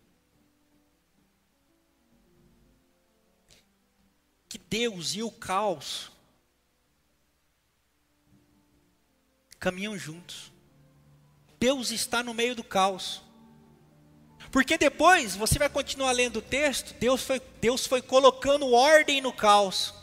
Que 4.49 4.57
Deus 4.57 5.13
e 5.13 5.21
o 5.21 5.31
caos 5.31 6.11
caminham 9.59 9.97
juntos. 9.97 10.51
Deus 11.59 11.91
está 11.91 12.21
no 12.23 12.33
meio 12.33 12.55
do 12.55 12.63
caos. 12.63 13.21
Porque 14.51 14.77
depois 14.77 15.35
você 15.35 15.59
vai 15.59 15.69
continuar 15.69 16.11
lendo 16.11 16.37
o 16.37 16.41
texto, 16.41 16.93
Deus 16.99 17.23
foi, 17.23 17.41
Deus 17.59 17.85
foi 17.85 18.01
colocando 18.01 18.71
ordem 18.71 19.21
no 19.21 19.33
caos. 19.33 19.93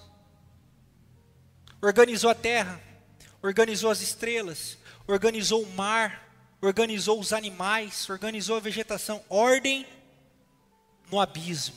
Organizou 1.80 2.30
a 2.30 2.34
terra, 2.34 2.80
organizou 3.42 3.90
as 3.90 4.00
estrelas, 4.00 4.78
organizou 5.06 5.62
o 5.62 5.70
mar, 5.74 6.28
organizou 6.60 7.18
os 7.20 7.32
animais, 7.32 8.08
organizou 8.08 8.56
a 8.56 8.60
vegetação, 8.60 9.22
ordem 9.28 9.86
no 11.10 11.20
abismo, 11.20 11.76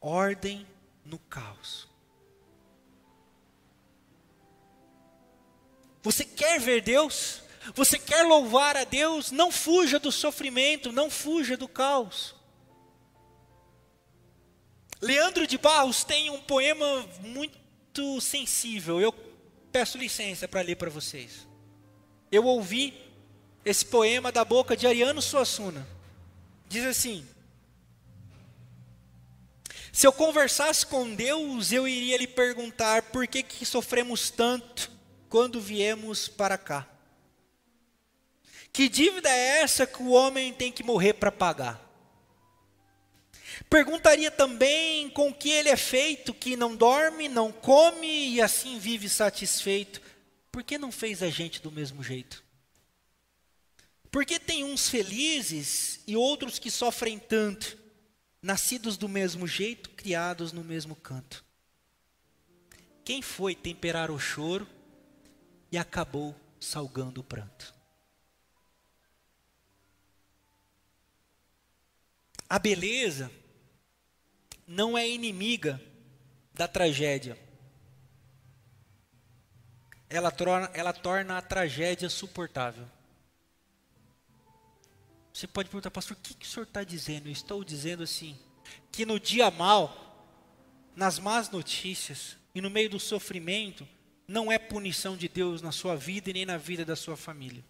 ordem 0.00 0.66
no 1.04 1.18
caos. 1.18 1.88
Você 6.06 6.24
quer 6.24 6.60
ver 6.60 6.82
Deus? 6.82 7.42
Você 7.74 7.98
quer 7.98 8.22
louvar 8.22 8.76
a 8.76 8.84
Deus? 8.84 9.32
Não 9.32 9.50
fuja 9.50 9.98
do 9.98 10.12
sofrimento, 10.12 10.92
não 10.92 11.10
fuja 11.10 11.56
do 11.56 11.66
caos. 11.66 12.32
Leandro 15.00 15.48
de 15.48 15.58
Barros 15.58 16.04
tem 16.04 16.30
um 16.30 16.40
poema 16.40 17.04
muito 17.22 18.20
sensível. 18.20 19.00
Eu 19.00 19.12
peço 19.72 19.98
licença 19.98 20.46
para 20.46 20.60
ler 20.60 20.76
para 20.76 20.88
vocês. 20.88 21.48
Eu 22.30 22.44
ouvi 22.44 22.94
esse 23.64 23.86
poema 23.86 24.30
da 24.30 24.44
boca 24.44 24.76
de 24.76 24.86
Ariano 24.86 25.20
Suassuna. 25.20 25.84
Diz 26.68 26.84
assim: 26.84 27.26
Se 29.90 30.06
eu 30.06 30.12
conversasse 30.12 30.86
com 30.86 31.12
Deus, 31.16 31.72
eu 31.72 31.88
iria 31.88 32.16
lhe 32.16 32.28
perguntar 32.28 33.02
por 33.10 33.26
que, 33.26 33.42
que 33.42 33.66
sofremos 33.66 34.30
tanto 34.30 34.94
quando 35.28 35.60
viemos 35.60 36.28
para 36.28 36.56
cá. 36.56 36.88
Que 38.72 38.88
dívida 38.88 39.30
é 39.30 39.62
essa 39.62 39.86
que 39.86 40.02
o 40.02 40.10
homem 40.10 40.52
tem 40.52 40.70
que 40.70 40.82
morrer 40.82 41.14
para 41.14 41.32
pagar? 41.32 41.82
Perguntaria 43.70 44.30
também 44.30 45.08
com 45.10 45.32
que 45.32 45.50
ele 45.50 45.68
é 45.68 45.76
feito, 45.76 46.34
que 46.34 46.56
não 46.56 46.76
dorme, 46.76 47.28
não 47.28 47.50
come 47.50 48.34
e 48.34 48.40
assim 48.40 48.78
vive 48.78 49.08
satisfeito. 49.08 50.00
Por 50.52 50.62
que 50.62 50.78
não 50.78 50.92
fez 50.92 51.22
a 51.22 51.30
gente 51.30 51.60
do 51.60 51.72
mesmo 51.72 52.02
jeito? 52.02 52.44
Porque 54.10 54.38
tem 54.38 54.62
uns 54.62 54.88
felizes 54.88 56.00
e 56.06 56.16
outros 56.16 56.58
que 56.58 56.70
sofrem 56.70 57.18
tanto, 57.18 57.76
nascidos 58.40 58.96
do 58.96 59.08
mesmo 59.08 59.46
jeito, 59.46 59.90
criados 59.90 60.52
no 60.52 60.62
mesmo 60.62 60.94
canto. 60.94 61.44
Quem 63.04 63.22
foi 63.22 63.54
temperar 63.54 64.10
o 64.10 64.18
choro 64.18 64.66
e 65.70 65.78
acabou 65.78 66.34
salgando 66.60 67.20
o 67.20 67.24
pranto. 67.24 67.74
A 72.48 72.58
beleza 72.58 73.30
não 74.66 74.96
é 74.96 75.08
inimiga 75.08 75.80
da 76.54 76.68
tragédia. 76.68 77.38
Ela 80.08 80.30
torna, 80.30 80.70
ela 80.72 80.92
torna 80.92 81.38
a 81.38 81.42
tragédia 81.42 82.08
suportável. 82.08 82.88
Você 85.32 85.46
pode 85.46 85.68
perguntar, 85.68 85.90
pastor, 85.90 86.16
o 86.16 86.20
que, 86.20 86.34
que 86.34 86.46
o 86.46 86.48
senhor 86.48 86.64
está 86.64 86.82
dizendo? 86.82 87.28
Eu 87.28 87.32
estou 87.32 87.62
dizendo 87.62 88.02
assim, 88.02 88.38
que 88.90 89.04
no 89.04 89.20
dia 89.20 89.50
mal, 89.50 90.24
nas 90.94 91.18
más 91.18 91.50
notícias 91.50 92.36
e 92.54 92.60
no 92.60 92.70
meio 92.70 92.88
do 92.88 92.98
sofrimento, 92.98 93.86
não 94.26 94.50
é 94.50 94.58
punição 94.58 95.16
de 95.16 95.28
Deus 95.28 95.62
na 95.62 95.72
sua 95.72 95.96
vida 95.96 96.30
e 96.30 96.32
nem 96.32 96.46
na 96.46 96.56
vida 96.56 96.84
da 96.84 96.96
sua 96.96 97.16
família. 97.16 97.64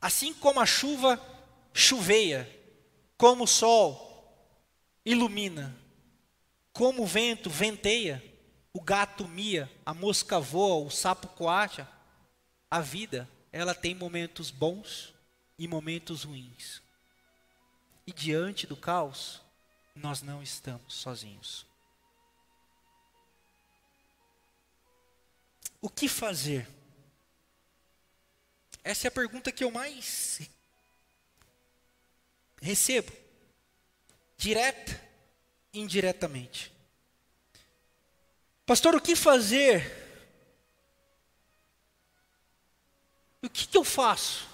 Assim 0.00 0.34
como 0.34 0.60
a 0.60 0.66
chuva 0.66 1.20
chuveia, 1.72 2.48
como 3.16 3.44
o 3.44 3.48
sol 3.48 4.12
ilumina, 5.04 5.76
como 6.72 7.02
o 7.02 7.06
vento 7.06 7.50
venteia, 7.50 8.22
o 8.72 8.80
gato 8.80 9.26
mia, 9.28 9.70
a 9.84 9.94
mosca 9.94 10.40
voa, 10.40 10.84
o 10.84 10.90
sapo 10.90 11.28
coacha, 11.28 11.88
a 12.70 12.80
vida, 12.80 13.28
ela 13.52 13.74
tem 13.74 13.94
momentos 13.94 14.50
bons 14.50 15.14
e 15.58 15.68
momentos 15.68 16.24
ruins. 16.24 16.82
E 18.06 18.12
diante 18.12 18.66
do 18.66 18.76
caos, 18.76 19.40
nós 19.94 20.22
não 20.22 20.42
estamos 20.42 20.94
sozinhos. 20.94 21.64
O 25.84 25.90
que 25.90 26.08
fazer? 26.08 26.66
Essa 28.82 29.06
é 29.06 29.08
a 29.08 29.10
pergunta 29.10 29.52
que 29.52 29.62
eu 29.62 29.70
mais 29.70 30.40
recebo, 32.62 33.12
direta 34.34 34.98
e 35.74 35.80
indiretamente. 35.80 36.72
Pastor, 38.64 38.94
o 38.94 39.00
que 39.00 39.14
fazer? 39.14 39.92
O 43.42 43.50
que, 43.50 43.66
que 43.66 43.76
eu 43.76 43.84
faço? 43.84 44.48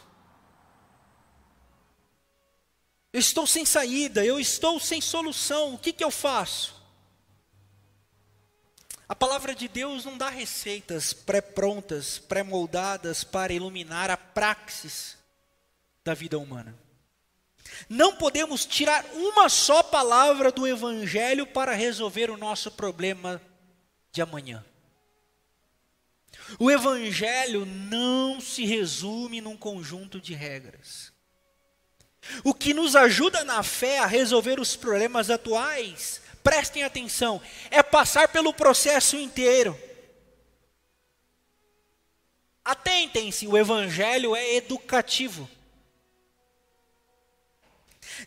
Eu 3.12 3.20
estou 3.20 3.46
sem 3.46 3.64
saída, 3.64 4.24
eu 4.24 4.40
estou 4.40 4.80
sem 4.80 5.00
solução, 5.00 5.74
o 5.74 5.78
que, 5.78 5.92
que 5.92 6.02
eu 6.02 6.10
faço? 6.10 6.79
A 9.10 9.14
palavra 9.16 9.56
de 9.56 9.66
Deus 9.66 10.04
não 10.04 10.16
dá 10.16 10.28
receitas 10.28 11.12
pré-prontas, 11.12 12.16
pré-moldadas 12.16 13.24
para 13.24 13.52
iluminar 13.52 14.08
a 14.08 14.16
praxis 14.16 15.18
da 16.04 16.14
vida 16.14 16.38
humana. 16.38 16.78
Não 17.88 18.14
podemos 18.14 18.64
tirar 18.64 19.04
uma 19.12 19.48
só 19.48 19.82
palavra 19.82 20.52
do 20.52 20.64
Evangelho 20.64 21.44
para 21.44 21.74
resolver 21.74 22.30
o 22.30 22.36
nosso 22.36 22.70
problema 22.70 23.42
de 24.12 24.22
amanhã. 24.22 24.64
O 26.56 26.70
Evangelho 26.70 27.66
não 27.66 28.40
se 28.40 28.64
resume 28.64 29.40
num 29.40 29.56
conjunto 29.56 30.20
de 30.20 30.34
regras. 30.34 31.12
O 32.44 32.54
que 32.54 32.72
nos 32.72 32.94
ajuda 32.94 33.42
na 33.42 33.64
fé 33.64 33.98
a 33.98 34.06
resolver 34.06 34.60
os 34.60 34.76
problemas 34.76 35.30
atuais, 35.30 36.20
prestem 36.42 36.82
atenção, 36.82 37.40
é 37.70 37.82
passar 37.82 38.28
pelo 38.28 38.52
processo 38.52 39.16
inteiro. 39.16 39.78
Atentem-se, 42.64 43.46
o 43.46 43.56
Evangelho 43.56 44.36
é 44.36 44.54
educativo. 44.54 45.48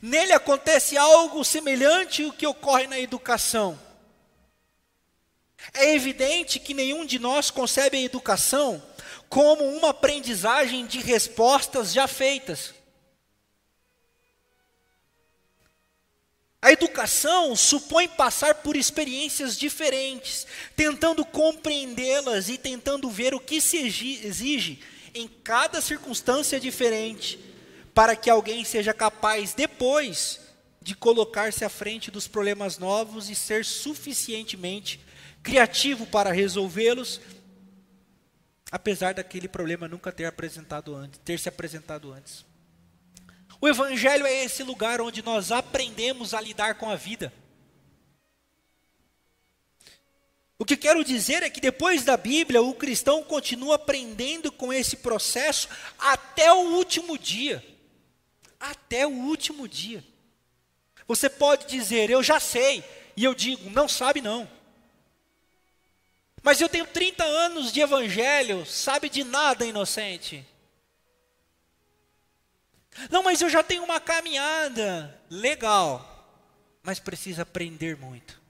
Nele 0.02 0.34
acontece 0.34 0.97
algo 0.97 1.43
semelhante 1.43 2.23
ao 2.23 2.32
que 2.32 2.47
ocorre 2.47 2.88
na 2.88 2.99
educação. 2.99 3.80
É 5.73 5.93
evidente 5.93 6.60
que 6.60 6.73
nenhum 6.73 7.06
de 7.06 7.19
nós 7.19 7.49
concebe 7.49 7.97
a 7.97 8.02
educação 8.02 8.84
como 9.30 9.63
uma 9.63 9.89
aprendizagem 9.89 10.86
de 10.86 10.99
respostas 10.99 11.93
já 11.93 12.08
feitas. 12.08 12.73
A 16.63 16.71
educação 16.71 17.58
supõe 17.58 18.08
passar 18.08 18.56
por 18.56 18.78
experiências 18.78 19.60
diferentes, 19.60 20.47
tentando 20.78 21.26
compreendê-las 21.26 22.47
e 22.47 22.58
tentando 22.58 23.10
ver 23.10 23.34
o 23.34 23.39
que 23.39 23.60
se 23.60 23.76
exige 23.76 24.80
em 25.13 25.28
cada 25.28 25.82
circunstância 25.82 26.62
diferente, 26.62 27.38
para 27.93 28.15
que 28.15 28.30
alguém 28.30 28.63
seja 28.63 28.93
capaz 28.93 29.54
depois 29.54 30.39
de 30.82 30.95
colocar-se 30.95 31.65
à 31.65 31.69
frente 31.69 32.10
dos 32.10 32.30
problemas 32.30 32.78
novos 32.78 33.30
e 33.30 33.36
ser 33.36 33.65
suficientemente 33.65 35.02
criativo 35.43 36.06
para 36.06 36.32
resolvê-los, 36.32 37.19
apesar 38.71 39.13
daquele 39.13 39.49
problema 39.49 39.89
nunca 39.89 40.13
ter 40.13 40.28
apresentado 40.28 40.95
antes, 40.95 41.19
ter 41.26 41.38
se 41.38 41.49
apresentado 41.49 42.13
antes. 42.13 42.53
O 43.63 43.67
evangelho 43.69 44.26
é 44.26 44.43
esse 44.43 44.62
lugar 44.62 44.99
onde 44.99 45.21
nós 45.21 45.49
aprendemos 45.49 46.34
a 46.34 46.41
lidar 46.41 46.76
com 46.76 46.89
a 46.89 46.97
vida. 46.97 47.32
O 50.60 50.65
que 50.65 50.76
quero 50.76 51.02
dizer 51.02 51.43
é 51.43 51.49
que 51.49 51.62
depois 51.62 52.04
da 52.04 52.17
Bíblia, 52.17 52.62
o 52.62 52.73
cristão 52.73 53.23
continua 53.23 53.76
aprendendo 53.76 54.52
com 54.52 54.73
esse 54.73 54.97
processo 54.97 55.69
até 55.97 56.52
o 56.52 56.73
último 56.73 57.17
dia. 57.17 57.65
Até 58.60 59.08
o 59.08 59.12
último 59.12 59.65
dia. 59.65 60.04
Você 61.08 61.30
pode 61.30 61.65
dizer, 61.65 62.10
eu 62.10 62.21
já 62.21 62.41
sei, 62.41 62.84
e 63.15 63.23
eu 63.23 63.34
digo, 63.34 63.69
não 63.69 63.88
sabe 63.88 64.19
não. 64.19 64.45
Mas 66.41 66.60
eu 66.60 66.67
tenho 66.67 66.86
30 66.86 67.23
anos 67.23 67.71
de 67.71 67.80
evangelho, 67.80 68.65
sabe 68.65 69.08
de 69.08 69.23
nada, 69.23 69.65
inocente. 69.65 70.45
Não, 73.10 73.24
mas 73.24 73.42
eu 73.42 73.50
já 73.50 73.64
tenho 73.64 73.84
uma 73.84 74.00
caminhada. 74.00 75.20
Legal, 75.30 76.10
mas 76.82 77.00
precisa 77.00 77.42
aprender 77.42 77.98
muito. 77.98 78.42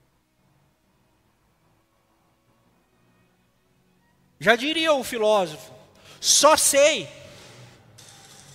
Já 4.38 4.56
diria 4.56 4.92
o 4.92 5.04
filósofo: 5.04 5.72
só 6.20 6.56
sei 6.56 7.08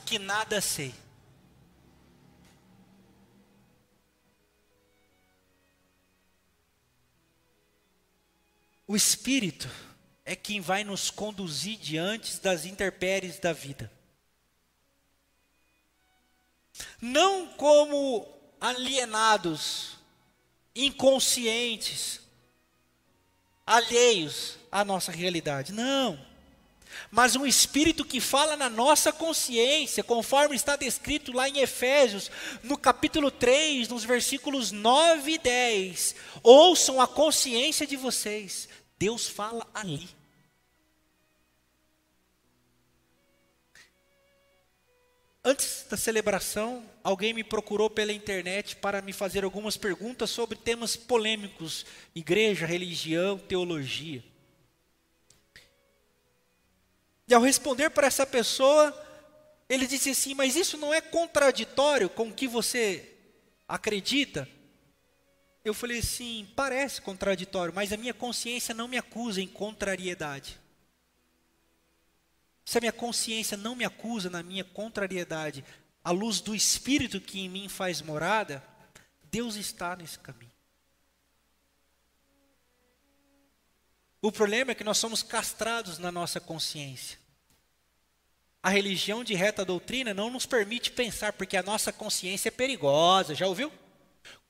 que 0.06 0.20
nada 0.20 0.62
sei. 0.62 0.94
O 8.88 8.96
Espírito 8.96 9.70
é 10.26 10.36
quem 10.36 10.60
vai 10.60 10.84
nos 10.84 11.12
conduzir 11.12 11.78
diante 11.78 12.40
das 12.42 12.66
intempéries 12.66 13.38
da 13.38 13.54
vida. 13.54 13.92
Não 17.02 17.48
como 17.48 18.28
alienados, 18.60 19.98
inconscientes, 20.76 22.20
alheios 23.66 24.58
à 24.72 24.84
nossa 24.84 25.12
realidade. 25.12 25.72
Não. 25.72 26.20
Mas 27.12 27.36
um 27.36 27.46
espírito 27.46 28.04
que 28.04 28.20
fala 28.20 28.56
na 28.56 28.70
nossa 28.70 29.12
consciência, 29.12 30.04
conforme 30.04 30.56
está 30.56 30.76
descrito 30.76 31.32
lá 31.32 31.48
em 31.48 31.60
Efésios, 31.60 32.32
no 32.64 32.78
capítulo 32.78 33.32
3, 33.32 33.88
nos 33.88 34.04
versículos 34.04 34.72
9 34.72 35.34
e 35.34 35.38
10. 35.38 36.16
Ouçam 36.44 37.00
a 37.00 37.08
consciência 37.08 37.86
de 37.86 37.96
vocês. 37.96 38.68
Deus 38.98 39.28
fala 39.28 39.66
ali. 39.74 40.10
Antes 45.44 45.86
da 45.90 45.96
celebração, 45.96 46.84
alguém 47.02 47.34
me 47.34 47.44
procurou 47.44 47.90
pela 47.90 48.12
internet 48.12 48.76
para 48.76 49.02
me 49.02 49.14
fazer 49.14 49.44
algumas 49.44 49.78
perguntas 49.78 50.30
sobre 50.30 50.58
temas 50.58 50.98
polêmicos: 50.98 51.86
igreja, 52.14 52.66
religião, 52.66 53.38
teologia. 53.38 54.24
E 57.28 57.34
ao 57.34 57.42
responder 57.42 57.90
para 57.92 58.08
essa 58.08 58.26
pessoa, 58.26 58.94
ele 59.70 59.88
disse 59.88 60.10
assim: 60.10 60.34
Mas 60.34 60.58
isso 60.58 60.78
não 60.78 60.94
é 60.94 61.00
contraditório 61.00 62.10
com 62.10 62.28
o 62.28 62.34
que 62.34 62.48
você 62.48 63.16
acredita? 63.68 64.48
Eu 65.64 65.74
falei 65.74 66.00
assim: 66.00 66.48
parece 66.56 67.02
contraditório, 67.02 67.74
mas 67.74 67.94
a 67.94 67.98
minha 67.98 68.14
consciência 68.14 68.74
não 68.74 68.88
me 68.88 68.98
acusa 68.98 69.42
em 69.42 69.48
contrariedade. 69.48 70.60
Se 72.70 72.78
a 72.78 72.82
minha 72.82 72.94
consciência 72.94 73.58
não 73.58 73.74
me 73.74 73.84
acusa 73.84 74.30
na 74.30 74.44
minha 74.44 74.64
contrariedade, 74.64 75.66
a 76.04 76.12
luz 76.12 76.40
do 76.40 76.54
Espírito 76.54 77.20
que 77.20 77.40
em 77.40 77.50
mim 77.50 77.68
faz 77.68 78.00
morada, 78.00 78.64
Deus 79.24 79.56
está 79.56 79.96
nesse 79.96 80.20
caminho. 80.20 80.52
O 84.22 84.32
problema 84.32 84.70
é 84.70 84.76
que 84.76 84.84
nós 84.84 85.00
somos 85.00 85.24
castrados 85.24 85.98
na 85.98 86.12
nossa 86.12 86.40
consciência. 86.40 87.18
A 88.62 88.70
religião 88.70 89.24
de 89.24 89.34
reta 89.34 89.66
doutrina 89.66 90.14
não 90.14 90.30
nos 90.30 90.46
permite 90.46 90.92
pensar, 90.92 91.34
porque 91.34 91.58
a 91.58 91.64
nossa 91.64 91.92
consciência 91.92 92.50
é 92.50 92.52
perigosa, 92.52 93.34
já 93.34 93.48
ouviu? 93.48 93.74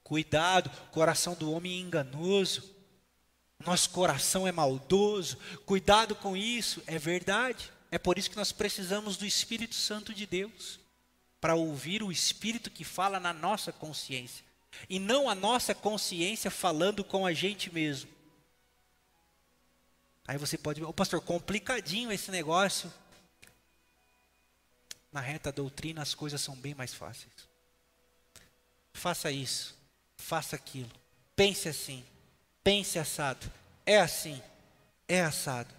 Cuidado, 0.04 0.70
coração 0.92 1.36
do 1.36 1.54
homem 1.54 1.72
é 1.72 1.80
enganoso. 1.80 2.76
Nosso 3.66 3.90
coração 3.92 4.46
é 4.46 4.52
maldoso. 4.52 5.38
Cuidado 5.66 6.16
com 6.16 6.36
isso, 6.36 6.84
é 6.86 7.00
verdade. 7.00 7.79
É 7.92 7.98
por 7.98 8.18
isso 8.18 8.30
que 8.30 8.36
nós 8.36 8.52
precisamos 8.52 9.18
do 9.18 9.26
Espírito 9.26 9.76
Santo 9.76 10.14
de 10.14 10.26
Deus 10.26 10.80
para 11.42 11.56
ouvir 11.56 12.04
o 12.04 12.12
Espírito 12.12 12.70
que 12.70 12.84
fala 12.84 13.20
na 13.20 13.34
nossa 13.34 13.72
consciência 13.72 14.46
e 14.90 15.00
não 15.00 15.30
a 15.30 15.36
nossa 15.36 15.74
consciência 15.74 16.52
falando 16.52 17.04
com 17.04 17.26
a 17.26 17.34
gente 17.34 17.74
mesmo. 17.74 18.10
Aí 20.28 20.38
você 20.38 20.58
pode, 20.58 20.84
o 20.84 20.90
oh, 20.90 20.94
pastor, 20.94 21.22
complicadinho 21.22 22.12
esse 22.12 22.30
negócio. 22.30 22.94
Na 25.12 25.22
reta 25.22 25.52
doutrina 25.52 26.04
as 26.04 26.14
coisas 26.14 26.40
são 26.40 26.56
bem 26.56 26.76
mais 26.76 26.94
fáceis. 26.94 27.34
Faça 28.94 29.32
isso 29.32 29.80
faça 30.20 30.56
aquilo. 30.56 30.92
Pense 31.36 31.70
assim, 31.70 32.04
pense 32.64 33.00
assado. 33.00 33.50
É 33.86 34.00
assim, 34.00 34.40
é 35.08 35.22
assado. 35.22 35.74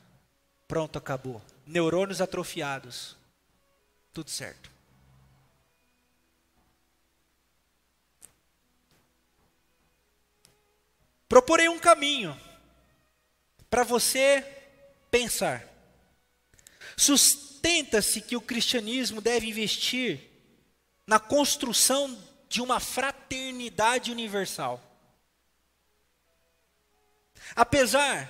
Pronto, 0.67 0.99
acabou. 0.99 1.41
Neurônios 1.71 2.21
atrofiados. 2.21 3.17
Tudo 4.13 4.29
certo. 4.29 4.71
Proporei 11.29 11.69
um 11.69 11.79
caminho 11.79 12.37
para 13.71 13.85
você 13.85 14.45
pensar. 15.13 15.65
Sustenta-se 16.97 18.21
que 18.21 18.37
o 18.37 18.41
cristianismo 18.41 19.21
deve 19.21 19.49
investir 19.49 20.29
na 21.07 21.21
construção 21.21 22.21
de 22.49 22.61
uma 22.61 22.81
fraternidade 22.81 24.11
universal. 24.11 24.83
Apesar 27.55 28.29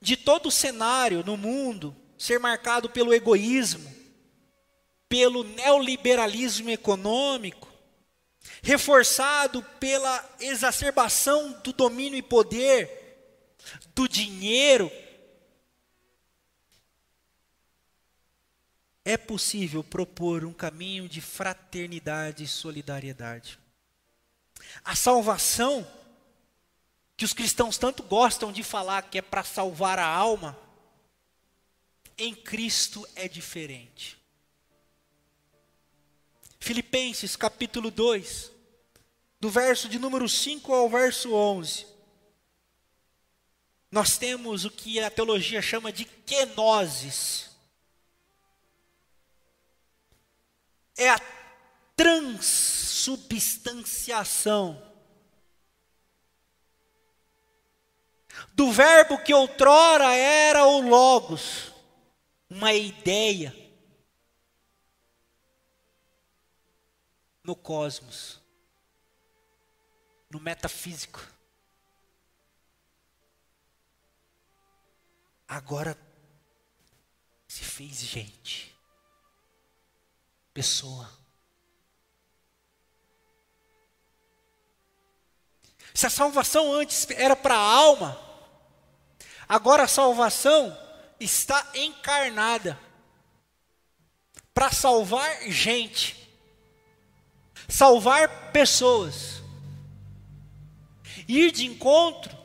de 0.00 0.16
todo 0.16 0.46
o 0.46 0.50
cenário 0.50 1.22
no 1.22 1.36
mundo 1.36 1.94
ser 2.20 2.38
marcado 2.38 2.90
pelo 2.90 3.14
egoísmo, 3.14 3.90
pelo 5.08 5.42
neoliberalismo 5.42 6.68
econômico, 6.68 7.66
reforçado 8.62 9.62
pela 9.80 10.36
exacerbação 10.38 11.58
do 11.64 11.72
domínio 11.72 12.18
e 12.18 12.22
poder, 12.22 13.56
do 13.94 14.06
dinheiro, 14.06 14.92
é 19.02 19.16
possível 19.16 19.82
propor 19.82 20.44
um 20.44 20.52
caminho 20.52 21.08
de 21.08 21.22
fraternidade 21.22 22.44
e 22.44 22.46
solidariedade. 22.46 23.58
A 24.84 24.94
salvação, 24.94 25.90
que 27.16 27.24
os 27.24 27.32
cristãos 27.32 27.78
tanto 27.78 28.02
gostam 28.02 28.52
de 28.52 28.62
falar 28.62 29.04
que 29.04 29.16
é 29.16 29.22
para 29.22 29.42
salvar 29.42 29.98
a 29.98 30.06
alma, 30.06 30.54
em 32.20 32.32
Cristo 32.34 33.08
é 33.16 33.26
diferente. 33.26 34.20
Filipenses 36.58 37.34
capítulo 37.34 37.90
2, 37.90 38.52
do 39.40 39.48
verso 39.48 39.88
de 39.88 39.98
número 39.98 40.28
5 40.28 40.74
ao 40.74 40.90
verso 40.90 41.32
11. 41.32 41.86
Nós 43.90 44.18
temos 44.18 44.66
o 44.66 44.70
que 44.70 45.00
a 45.00 45.10
teologia 45.10 45.62
chama 45.62 45.90
de 45.90 46.04
kenosis. 46.04 47.48
É 50.96 51.08
a 51.08 51.18
transubstanciação 51.96 54.86
do 58.52 58.70
verbo 58.70 59.16
que 59.18 59.32
outrora 59.32 60.14
era 60.14 60.66
o 60.66 60.86
logos, 60.86 61.69
uma 62.50 62.72
ideia 62.72 63.54
no 67.44 67.54
cosmos, 67.54 68.40
no 70.28 70.40
metafísico. 70.40 71.24
Agora 75.46 75.96
se 77.46 77.64
fez 77.64 77.98
gente, 78.00 78.76
pessoa. 80.52 81.08
Se 85.94 86.06
a 86.06 86.10
salvação 86.10 86.72
antes 86.72 87.08
era 87.10 87.36
para 87.36 87.54
a 87.54 87.58
alma, 87.58 88.20
agora 89.48 89.84
a 89.84 89.88
salvação 89.88 90.89
está 91.20 91.64
encarnada 91.74 92.80
para 94.52 94.72
salvar 94.72 95.42
gente 95.48 96.20
salvar 97.70 98.50
pessoas, 98.52 99.42
ir 101.28 101.52
de 101.52 101.64
encontro 101.64 102.36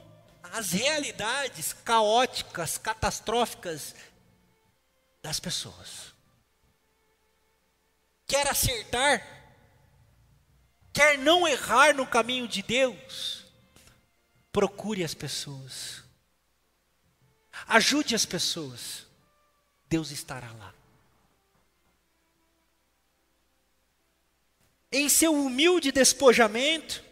às 0.43 0.71
realidades 0.71 1.73
caóticas, 1.73 2.77
catastróficas 2.77 3.95
das 5.21 5.39
pessoas. 5.39 6.13
Quer 8.27 8.47
acertar, 8.47 9.25
quer 10.93 11.17
não 11.17 11.47
errar 11.47 11.93
no 11.93 12.07
caminho 12.07 12.47
de 12.47 12.61
Deus, 12.61 13.45
procure 14.51 15.03
as 15.03 15.13
pessoas, 15.13 16.03
ajude 17.67 18.15
as 18.15 18.25
pessoas, 18.25 19.05
Deus 19.89 20.11
estará 20.11 20.51
lá. 20.53 20.75
em 24.95 25.09
seu 25.09 25.33
humilde 25.33 25.91
despojamento, 25.91 27.03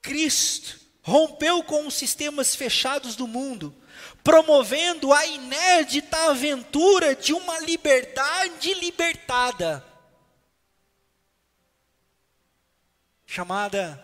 Cristo 0.00 0.80
rompeu 1.02 1.62
com 1.62 1.86
os 1.86 1.94
sistemas 1.94 2.54
fechados 2.54 3.14
do 3.14 3.28
mundo, 3.28 3.74
promovendo 4.24 5.12
a 5.12 5.26
inédita 5.26 6.30
aventura 6.30 7.14
de 7.14 7.34
uma 7.34 7.58
liberdade 7.60 8.72
libertada, 8.74 9.84
chamada, 13.26 14.02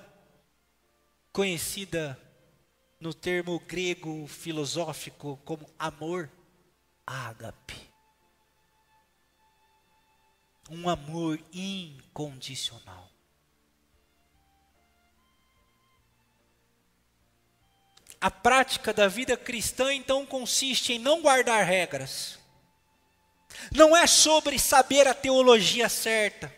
conhecida 1.33 2.21
no 3.03 3.13
termo 3.13 3.61
grego 3.61 4.27
filosófico 4.27 5.39
como 5.45 5.69
amor 5.79 6.31
ágape 7.07 7.93
um 10.73 10.89
amor 10.89 11.39
incondicional. 11.53 13.11
A 18.19 18.31
prática 18.31 18.93
da 18.93 19.09
vida 19.09 19.37
cristã 19.37 19.93
então 19.93 20.25
consiste 20.25 20.95
em 20.95 20.99
não 20.99 21.21
guardar 21.21 21.65
regras. 21.67 22.39
Não 23.71 23.95
é 23.97 24.07
sobre 24.07 24.59
saber 24.59 25.07
a 25.07 25.13
teologia 25.13 25.89
certa. 25.89 26.55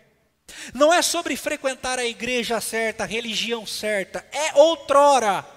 Não 0.72 0.92
é 0.92 1.02
sobre 1.02 1.36
frequentar 1.36 1.98
a 1.98 2.04
igreja 2.04 2.60
certa, 2.60 3.02
a 3.02 3.06
religião 3.06 3.66
certa. 3.66 4.24
É 4.30 4.54
outrora. 4.54 5.53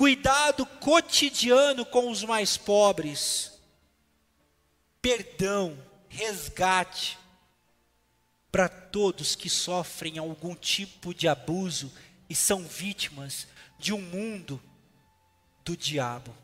Cuidado 0.00 0.64
cotidiano 0.64 1.84
com 1.84 2.10
os 2.10 2.24
mais 2.24 2.56
pobres 2.56 3.52
perdão, 5.02 5.76
resgate 6.08 7.18
para 8.50 8.66
todos 8.66 9.34
que 9.34 9.50
sofrem 9.50 10.16
algum 10.16 10.54
tipo 10.54 11.12
de 11.12 11.28
abuso 11.28 11.92
e 12.30 12.34
são 12.34 12.62
vítimas 12.66 13.46
de 13.78 13.92
um 13.92 14.00
mundo 14.00 14.58
do 15.62 15.76
diabo. 15.76 16.34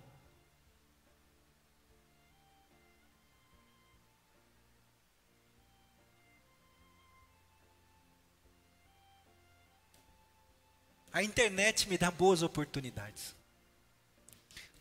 A 11.10 11.22
internet 11.22 11.88
me 11.88 11.96
dá 11.96 12.10
boas 12.10 12.42
oportunidades. 12.42 13.34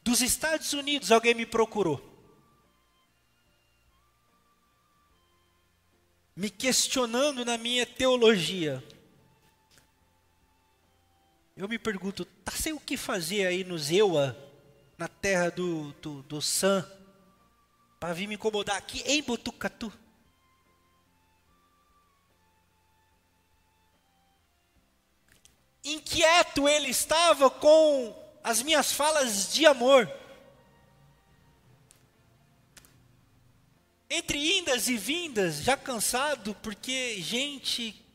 Dos 0.06 0.22
Estados 0.22 0.72
Unidos, 0.72 1.12
alguém 1.12 1.34
me 1.34 1.46
procurou. 1.46 2.16
me 6.36 6.50
questionando 6.50 7.46
na 7.46 7.58
minha 7.58 7.86
teologia. 7.86 8.84
Eu 11.56 11.70
me 11.70 11.80
pergunto, 11.80 12.26
tá 12.26 12.52
sem 12.52 12.74
o 12.74 12.80
que 12.80 12.98
fazer 12.98 13.48
aí 13.48 13.64
no 13.64 13.78
Zewa, 13.78 14.36
na 14.98 15.08
terra 15.08 15.50
do, 15.50 15.94
do, 15.94 16.22
do 16.24 16.42
Sam, 16.42 16.86
para 18.00 18.14
vir 18.14 18.28
me 18.28 18.36
incomodar 18.36 18.76
aqui 18.76 19.02
em 19.06 19.24
Botucatu? 19.24 19.92
Inquieto 25.86 26.68
ele 26.68 26.90
estava 26.90 27.50
com 27.50 28.25
as 28.46 28.62
minhas 28.62 28.92
falas 28.92 29.52
de 29.52 29.66
amor. 29.66 30.08
Entre 34.08 34.60
indas 34.60 34.88
e 34.88 34.96
vindas, 34.96 35.64
já 35.64 35.76
cansado, 35.76 36.54
porque 36.62 37.20
gente 37.20 38.06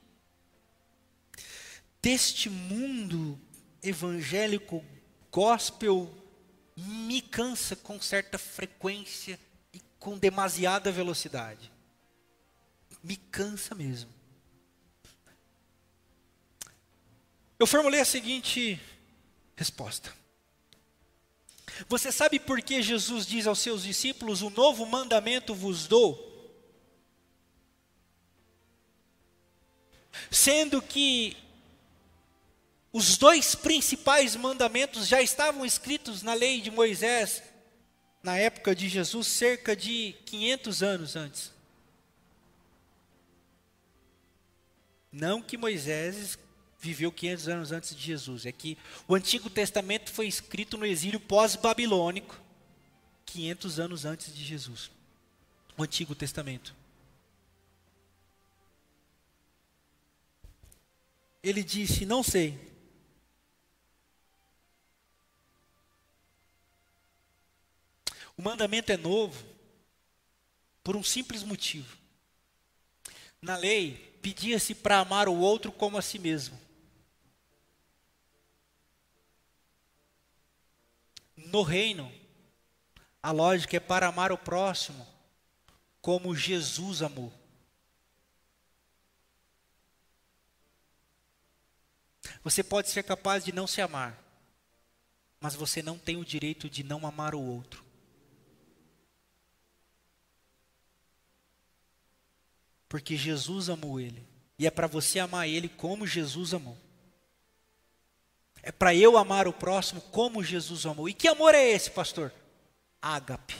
deste 2.00 2.48
mundo 2.48 3.38
evangélico 3.82 4.84
gospel 5.32 6.08
me 6.76 7.20
cansa 7.20 7.74
com 7.74 8.00
certa 8.00 8.38
frequência 8.38 9.38
e 9.74 9.80
com 9.98 10.16
demasiada 10.16 10.92
velocidade. 10.92 11.72
Me 13.02 13.16
cansa 13.16 13.74
mesmo. 13.74 14.14
Eu 17.58 17.66
formulei 17.66 18.00
a 18.00 18.04
seguinte 18.04 18.80
resposta: 19.56 20.19
você 21.88 22.12
sabe 22.12 22.38
por 22.38 22.60
que 22.62 22.82
Jesus 22.82 23.26
diz 23.26 23.46
aos 23.46 23.58
seus 23.58 23.82
discípulos: 23.82 24.42
O 24.42 24.50
novo 24.50 24.84
mandamento 24.86 25.54
vos 25.54 25.86
dou? 25.86 26.28
Sendo 30.30 30.82
que 30.82 31.36
os 32.92 33.16
dois 33.16 33.54
principais 33.54 34.34
mandamentos 34.34 35.06
já 35.06 35.22
estavam 35.22 35.64
escritos 35.64 36.22
na 36.22 36.34
lei 36.34 36.60
de 36.60 36.70
Moisés, 36.70 37.42
na 38.22 38.36
época 38.36 38.74
de 38.74 38.88
Jesus, 38.88 39.26
cerca 39.28 39.76
de 39.76 40.14
500 40.26 40.82
anos 40.82 41.16
antes. 41.16 41.52
Não 45.12 45.42
que 45.42 45.56
Moisés 45.56 46.38
viveu 46.80 47.12
500 47.12 47.48
anos 47.48 47.72
antes 47.72 47.94
de 47.94 48.02
Jesus. 48.02 48.46
É 48.46 48.52
que 48.52 48.78
o 49.06 49.14
Antigo 49.14 49.50
Testamento 49.50 50.10
foi 50.10 50.26
escrito 50.26 50.78
no 50.78 50.86
exílio 50.86 51.20
pós-babilônico, 51.20 52.40
500 53.26 53.78
anos 53.78 54.04
antes 54.04 54.34
de 54.34 54.44
Jesus. 54.44 54.90
O 55.76 55.82
Antigo 55.82 56.14
Testamento. 56.14 56.74
Ele 61.42 61.62
disse: 61.62 62.04
Não 62.04 62.22
sei. 62.22 62.58
O 68.36 68.42
mandamento 68.42 68.90
é 68.90 68.96
novo 68.96 69.44
por 70.82 70.96
um 70.96 71.02
simples 71.02 71.42
motivo. 71.42 71.98
Na 73.40 73.56
lei, 73.56 74.16
pedia-se 74.22 74.74
para 74.74 74.98
amar 74.98 75.28
o 75.28 75.36
outro 75.36 75.70
como 75.70 75.98
a 75.98 76.02
si 76.02 76.18
mesmo. 76.18 76.58
No 81.50 81.62
reino, 81.62 82.12
a 83.20 83.32
lógica 83.32 83.76
é 83.76 83.80
para 83.80 84.06
amar 84.06 84.30
o 84.30 84.38
próximo 84.38 85.04
como 86.00 86.34
Jesus 86.34 87.02
amou. 87.02 87.32
Você 92.44 92.62
pode 92.62 92.88
ser 92.88 93.02
capaz 93.02 93.44
de 93.44 93.52
não 93.52 93.66
se 93.66 93.82
amar, 93.82 94.16
mas 95.40 95.56
você 95.56 95.82
não 95.82 95.98
tem 95.98 96.16
o 96.16 96.24
direito 96.24 96.70
de 96.70 96.84
não 96.84 97.04
amar 97.04 97.34
o 97.34 97.40
outro. 97.40 97.84
Porque 102.88 103.16
Jesus 103.16 103.68
amou 103.68 104.00
ele. 104.00 104.24
E 104.56 104.68
é 104.68 104.70
para 104.70 104.86
você 104.86 105.18
amar 105.18 105.48
ele 105.48 105.68
como 105.68 106.06
Jesus 106.06 106.54
amou. 106.54 106.78
É 108.62 108.70
para 108.70 108.94
eu 108.94 109.16
amar 109.16 109.48
o 109.48 109.52
próximo 109.52 110.00
como 110.00 110.44
Jesus 110.44 110.84
amou. 110.84 111.08
E 111.08 111.14
que 111.14 111.28
amor 111.28 111.54
é 111.54 111.70
esse, 111.70 111.90
pastor? 111.90 112.32
Ágape. 113.00 113.56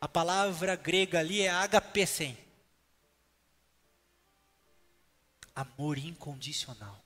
A 0.00 0.06
palavra 0.06 0.76
grega 0.76 1.18
ali 1.18 1.42
é 1.42 1.50
agapesen. 1.50 2.38
Amor 5.54 5.98
incondicional. 5.98 7.02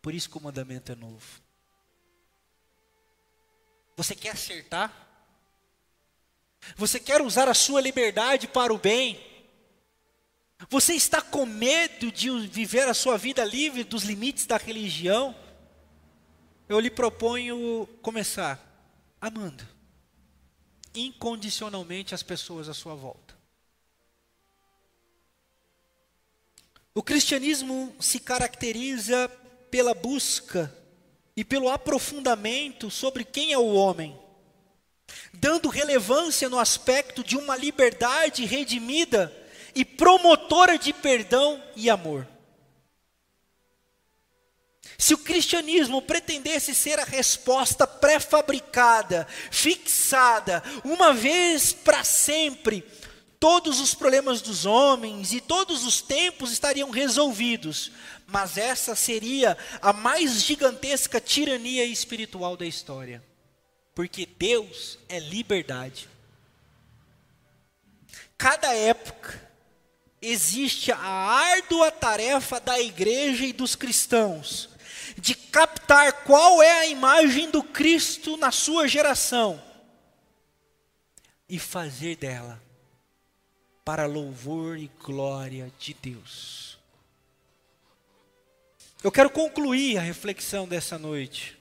Por 0.00 0.14
isso 0.14 0.30
que 0.30 0.38
o 0.38 0.40
mandamento 0.40 0.92
é 0.92 0.94
novo. 0.94 1.42
Você 3.96 4.14
quer 4.14 4.30
acertar? 4.30 4.92
Você 6.76 6.98
quer 6.98 7.20
usar 7.20 7.48
a 7.48 7.54
sua 7.54 7.80
liberdade 7.80 8.48
para 8.48 8.72
o 8.72 8.78
bem? 8.78 9.33
Você 10.70 10.94
está 10.94 11.20
com 11.20 11.44
medo 11.44 12.10
de 12.10 12.30
viver 12.48 12.88
a 12.88 12.94
sua 12.94 13.16
vida 13.18 13.44
livre 13.44 13.84
dos 13.84 14.04
limites 14.04 14.46
da 14.46 14.56
religião? 14.56 15.34
Eu 16.68 16.80
lhe 16.80 16.90
proponho 16.90 17.88
começar 18.00 18.60
amando 19.20 19.66
incondicionalmente 20.94 22.14
as 22.14 22.22
pessoas 22.22 22.68
à 22.68 22.74
sua 22.74 22.94
volta. 22.94 23.34
O 26.94 27.02
cristianismo 27.02 27.94
se 27.98 28.20
caracteriza 28.20 29.28
pela 29.70 29.92
busca 29.92 30.72
e 31.36 31.44
pelo 31.44 31.68
aprofundamento 31.68 32.90
sobre 32.90 33.24
quem 33.24 33.52
é 33.52 33.58
o 33.58 33.74
homem, 33.74 34.16
dando 35.32 35.68
relevância 35.68 36.48
no 36.48 36.60
aspecto 36.60 37.24
de 37.24 37.36
uma 37.36 37.56
liberdade 37.56 38.44
redimida 38.44 39.43
e 39.74 39.84
promotora 39.84 40.78
de 40.78 40.92
perdão 40.92 41.62
e 41.74 41.90
amor. 41.90 42.26
Se 44.96 45.14
o 45.14 45.18
cristianismo 45.18 46.00
pretendesse 46.00 46.74
ser 46.74 46.98
a 46.98 47.04
resposta 47.04 47.86
pré-fabricada, 47.86 49.26
fixada, 49.50 50.62
uma 50.84 51.12
vez 51.12 51.72
para 51.72 52.04
sempre, 52.04 52.84
todos 53.40 53.80
os 53.80 53.94
problemas 53.94 54.40
dos 54.40 54.64
homens 54.64 55.32
e 55.32 55.40
todos 55.40 55.84
os 55.84 56.00
tempos 56.00 56.52
estariam 56.52 56.90
resolvidos, 56.90 57.92
mas 58.26 58.56
essa 58.56 58.94
seria 58.94 59.58
a 59.82 59.92
mais 59.92 60.42
gigantesca 60.42 61.20
tirania 61.20 61.84
espiritual 61.84 62.56
da 62.56 62.64
história. 62.64 63.22
Porque 63.94 64.26
Deus 64.26 64.98
é 65.08 65.18
liberdade. 65.18 66.08
Cada 68.36 68.74
época 68.74 69.43
existe 70.24 70.90
a 70.92 70.98
árdua 70.98 71.90
tarefa 71.90 72.60
da 72.60 72.80
igreja 72.80 73.44
e 73.44 73.52
dos 73.52 73.74
cristãos 73.74 74.68
de 75.16 75.34
captar 75.34 76.24
qual 76.24 76.62
é 76.62 76.72
a 76.80 76.86
imagem 76.86 77.50
do 77.50 77.62
Cristo 77.62 78.36
na 78.36 78.50
sua 78.50 78.88
geração 78.88 79.62
e 81.48 81.58
fazer 81.58 82.16
dela 82.16 82.60
para 83.84 84.06
louvor 84.06 84.78
e 84.78 84.90
glória 85.02 85.70
de 85.78 85.94
Deus. 85.94 86.78
Eu 89.02 89.12
quero 89.12 89.28
concluir 89.28 89.98
a 89.98 90.02
reflexão 90.02 90.66
dessa 90.66 90.98
noite 90.98 91.58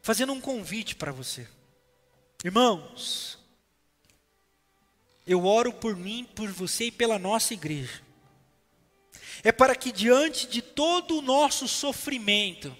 fazendo 0.00 0.32
um 0.32 0.40
convite 0.40 0.94
para 0.94 1.10
você. 1.10 1.48
Irmãos, 2.44 3.38
eu 5.26 5.44
oro 5.44 5.72
por 5.72 5.96
mim, 5.96 6.28
por 6.34 6.50
você 6.50 6.86
e 6.86 6.92
pela 6.92 7.18
nossa 7.18 7.54
igreja. 7.54 8.02
É 9.42 9.52
para 9.52 9.74
que 9.74 9.92
diante 9.92 10.46
de 10.46 10.62
todo 10.62 11.18
o 11.18 11.22
nosso 11.22 11.68
sofrimento, 11.68 12.74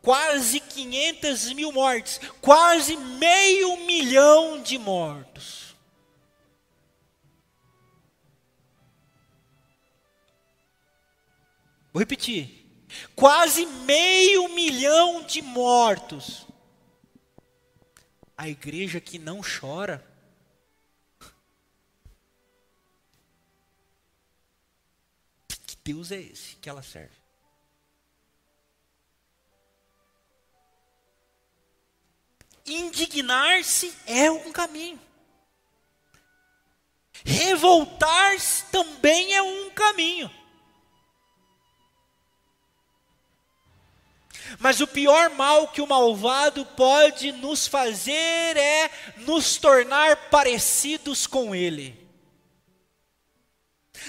quase 0.00 0.60
500 0.60 1.52
mil 1.52 1.72
mortes, 1.72 2.20
quase 2.40 2.96
meio 2.96 3.86
milhão 3.86 4.62
de 4.62 4.78
mortos, 4.78 5.64
Vou 11.94 12.00
repetir. 12.00 12.66
Quase 13.14 13.64
meio 13.64 14.48
milhão 14.48 15.22
de 15.22 15.40
mortos. 15.40 16.44
A 18.44 18.48
igreja 18.50 19.00
que 19.00 19.18
não 19.18 19.40
chora. 19.40 20.06
Que 25.66 25.74
Deus 25.82 26.12
é 26.12 26.20
esse 26.20 26.54
que 26.56 26.68
ela 26.68 26.82
serve? 26.82 27.16
Indignar-se 32.66 33.96
é 34.06 34.30
um 34.30 34.52
caminho. 34.52 35.00
Revoltar-se 37.24 38.66
também 38.66 39.34
é 39.34 39.40
um 39.40 39.70
caminho. 39.70 40.30
Mas 44.58 44.80
o 44.80 44.86
pior 44.86 45.30
mal 45.30 45.68
que 45.68 45.80
o 45.80 45.86
malvado 45.86 46.64
pode 46.76 47.32
nos 47.32 47.66
fazer 47.66 48.56
é 48.56 48.90
nos 49.18 49.56
tornar 49.56 50.28
parecidos 50.30 51.26
com 51.26 51.54
ele. 51.54 51.98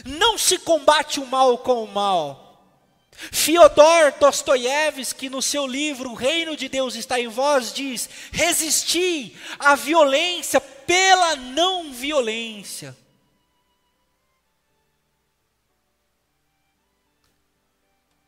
Não 0.06 0.38
se 0.38 0.58
combate 0.58 1.20
o 1.20 1.26
mal 1.26 1.58
com 1.60 1.84
o 1.84 1.88
mal. 1.88 2.46
Fyodor 3.32 4.14
Dostoiévski, 4.20 5.30
no 5.30 5.42
seu 5.42 5.66
livro 5.66 6.12
O 6.12 6.16
Reino 6.16 6.56
de 6.58 6.68
Deus 6.68 6.96
está 6.96 7.20
em 7.20 7.28
vós, 7.28 7.74
diz: 7.74 8.10
resisti 8.32 9.36
à 9.58 9.76
violência 9.76 10.60
pela 10.60 11.36
não 11.36 11.92
violência. 11.92 12.96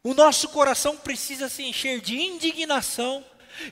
O 0.08 0.14
nosso 0.14 0.48
coração 0.48 0.96
precisa 0.96 1.50
se 1.50 1.64
encher 1.64 2.00
de 2.00 2.16
indignação, 2.16 3.26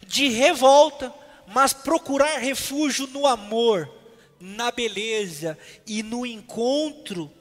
de 0.05 0.28
revolta, 0.28 1.16
mas 1.47 1.72
procurar 1.72 2.39
refúgio 2.39 3.07
no 3.07 3.26
amor, 3.26 3.89
na 4.38 4.70
beleza 4.70 5.57
e 5.88 6.03
no 6.03 6.26
encontro 6.26 7.32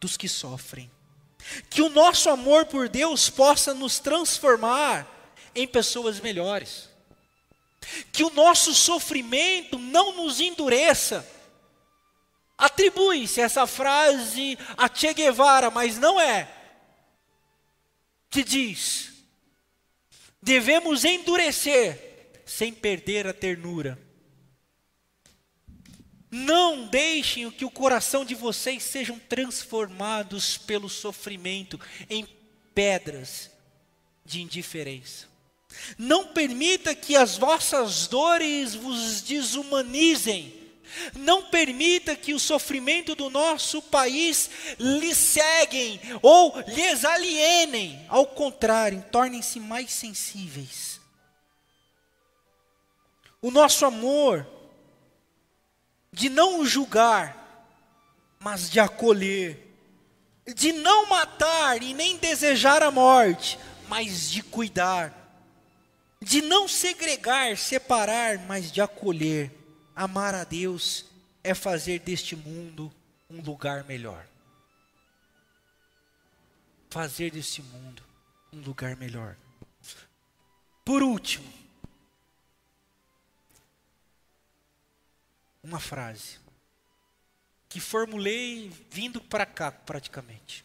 dos 0.00 0.16
que 0.16 0.30
sofrem. 0.30 0.90
Que 1.68 1.82
o 1.82 1.90
nosso 1.90 2.30
amor 2.30 2.64
por 2.64 2.88
Deus 2.88 3.28
possa 3.28 3.74
nos 3.74 3.98
transformar 3.98 5.06
em 5.54 5.68
pessoas 5.68 6.20
melhores. 6.20 6.88
Que 8.10 8.24
o 8.24 8.30
nosso 8.30 8.74
sofrimento 8.74 9.78
não 9.78 10.16
nos 10.16 10.40
endureça. 10.40 11.28
Atribui-se 12.56 13.42
essa 13.42 13.66
frase 13.66 14.58
a 14.74 14.88
Che 14.88 15.12
Guevara, 15.12 15.70
mas 15.70 15.98
não 15.98 16.18
é 16.18 16.63
que 18.34 18.42
diz: 18.42 19.12
devemos 20.42 21.04
endurecer 21.04 22.42
sem 22.44 22.72
perder 22.74 23.28
a 23.28 23.32
ternura. 23.32 23.96
Não 26.32 26.88
deixem 26.88 27.48
que 27.52 27.64
o 27.64 27.70
coração 27.70 28.24
de 28.24 28.34
vocês 28.34 28.82
sejam 28.82 29.20
transformados 29.20 30.58
pelo 30.58 30.88
sofrimento 30.88 31.78
em 32.10 32.26
pedras 32.74 33.52
de 34.24 34.42
indiferença. 34.42 35.28
Não 35.96 36.26
permita 36.26 36.92
que 36.92 37.14
as 37.14 37.36
vossas 37.36 38.08
dores 38.08 38.74
vos 38.74 39.22
desumanizem, 39.22 40.63
Não 41.14 41.44
permita 41.44 42.16
que 42.16 42.34
o 42.34 42.38
sofrimento 42.38 43.14
do 43.14 43.30
nosso 43.30 43.80
país 43.82 44.50
lhe 44.78 45.14
ceguem 45.14 46.00
ou 46.22 46.54
lhes 46.66 47.04
alienem. 47.04 48.04
Ao 48.08 48.26
contrário, 48.26 49.04
tornem-se 49.10 49.60
mais 49.60 49.92
sensíveis. 49.92 51.00
O 53.40 53.50
nosso 53.50 53.84
amor 53.84 54.46
de 56.12 56.28
não 56.28 56.64
julgar, 56.64 57.44
mas 58.38 58.70
de 58.70 58.78
acolher, 58.78 59.76
de 60.54 60.72
não 60.72 61.06
matar 61.08 61.82
e 61.82 61.92
nem 61.92 62.16
desejar 62.16 62.82
a 62.82 62.90
morte, 62.90 63.58
mas 63.88 64.30
de 64.30 64.42
cuidar, 64.42 65.12
de 66.22 66.40
não 66.40 66.68
segregar, 66.68 67.56
separar, 67.56 68.38
mas 68.46 68.70
de 68.70 68.80
acolher. 68.80 69.50
Amar 69.94 70.34
a 70.34 70.42
Deus 70.42 71.06
é 71.42 71.54
fazer 71.54 72.00
deste 72.00 72.34
mundo 72.34 72.92
um 73.30 73.40
lugar 73.40 73.84
melhor. 73.84 74.26
Fazer 76.90 77.30
deste 77.30 77.62
mundo 77.62 78.02
um 78.52 78.60
lugar 78.60 78.96
melhor. 78.96 79.36
Por 80.84 81.02
último, 81.02 81.52
uma 85.62 85.80
frase 85.80 86.38
que 87.68 87.80
formulei 87.80 88.70
vindo 88.90 89.20
para 89.20 89.46
cá 89.46 89.72
praticamente. 89.72 90.64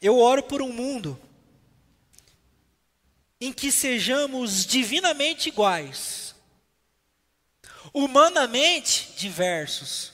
Eu 0.00 0.18
oro 0.18 0.42
por 0.42 0.60
um 0.62 0.72
mundo 0.72 1.18
em 3.40 3.52
que 3.52 3.70
sejamos 3.70 4.64
divinamente 4.64 5.48
iguais, 5.48 6.34
humanamente 7.92 9.12
diversos 9.16 10.12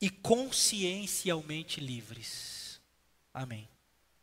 e 0.00 0.10
consciencialmente 0.10 1.80
livres. 1.80 2.80
Amém. 3.32 3.68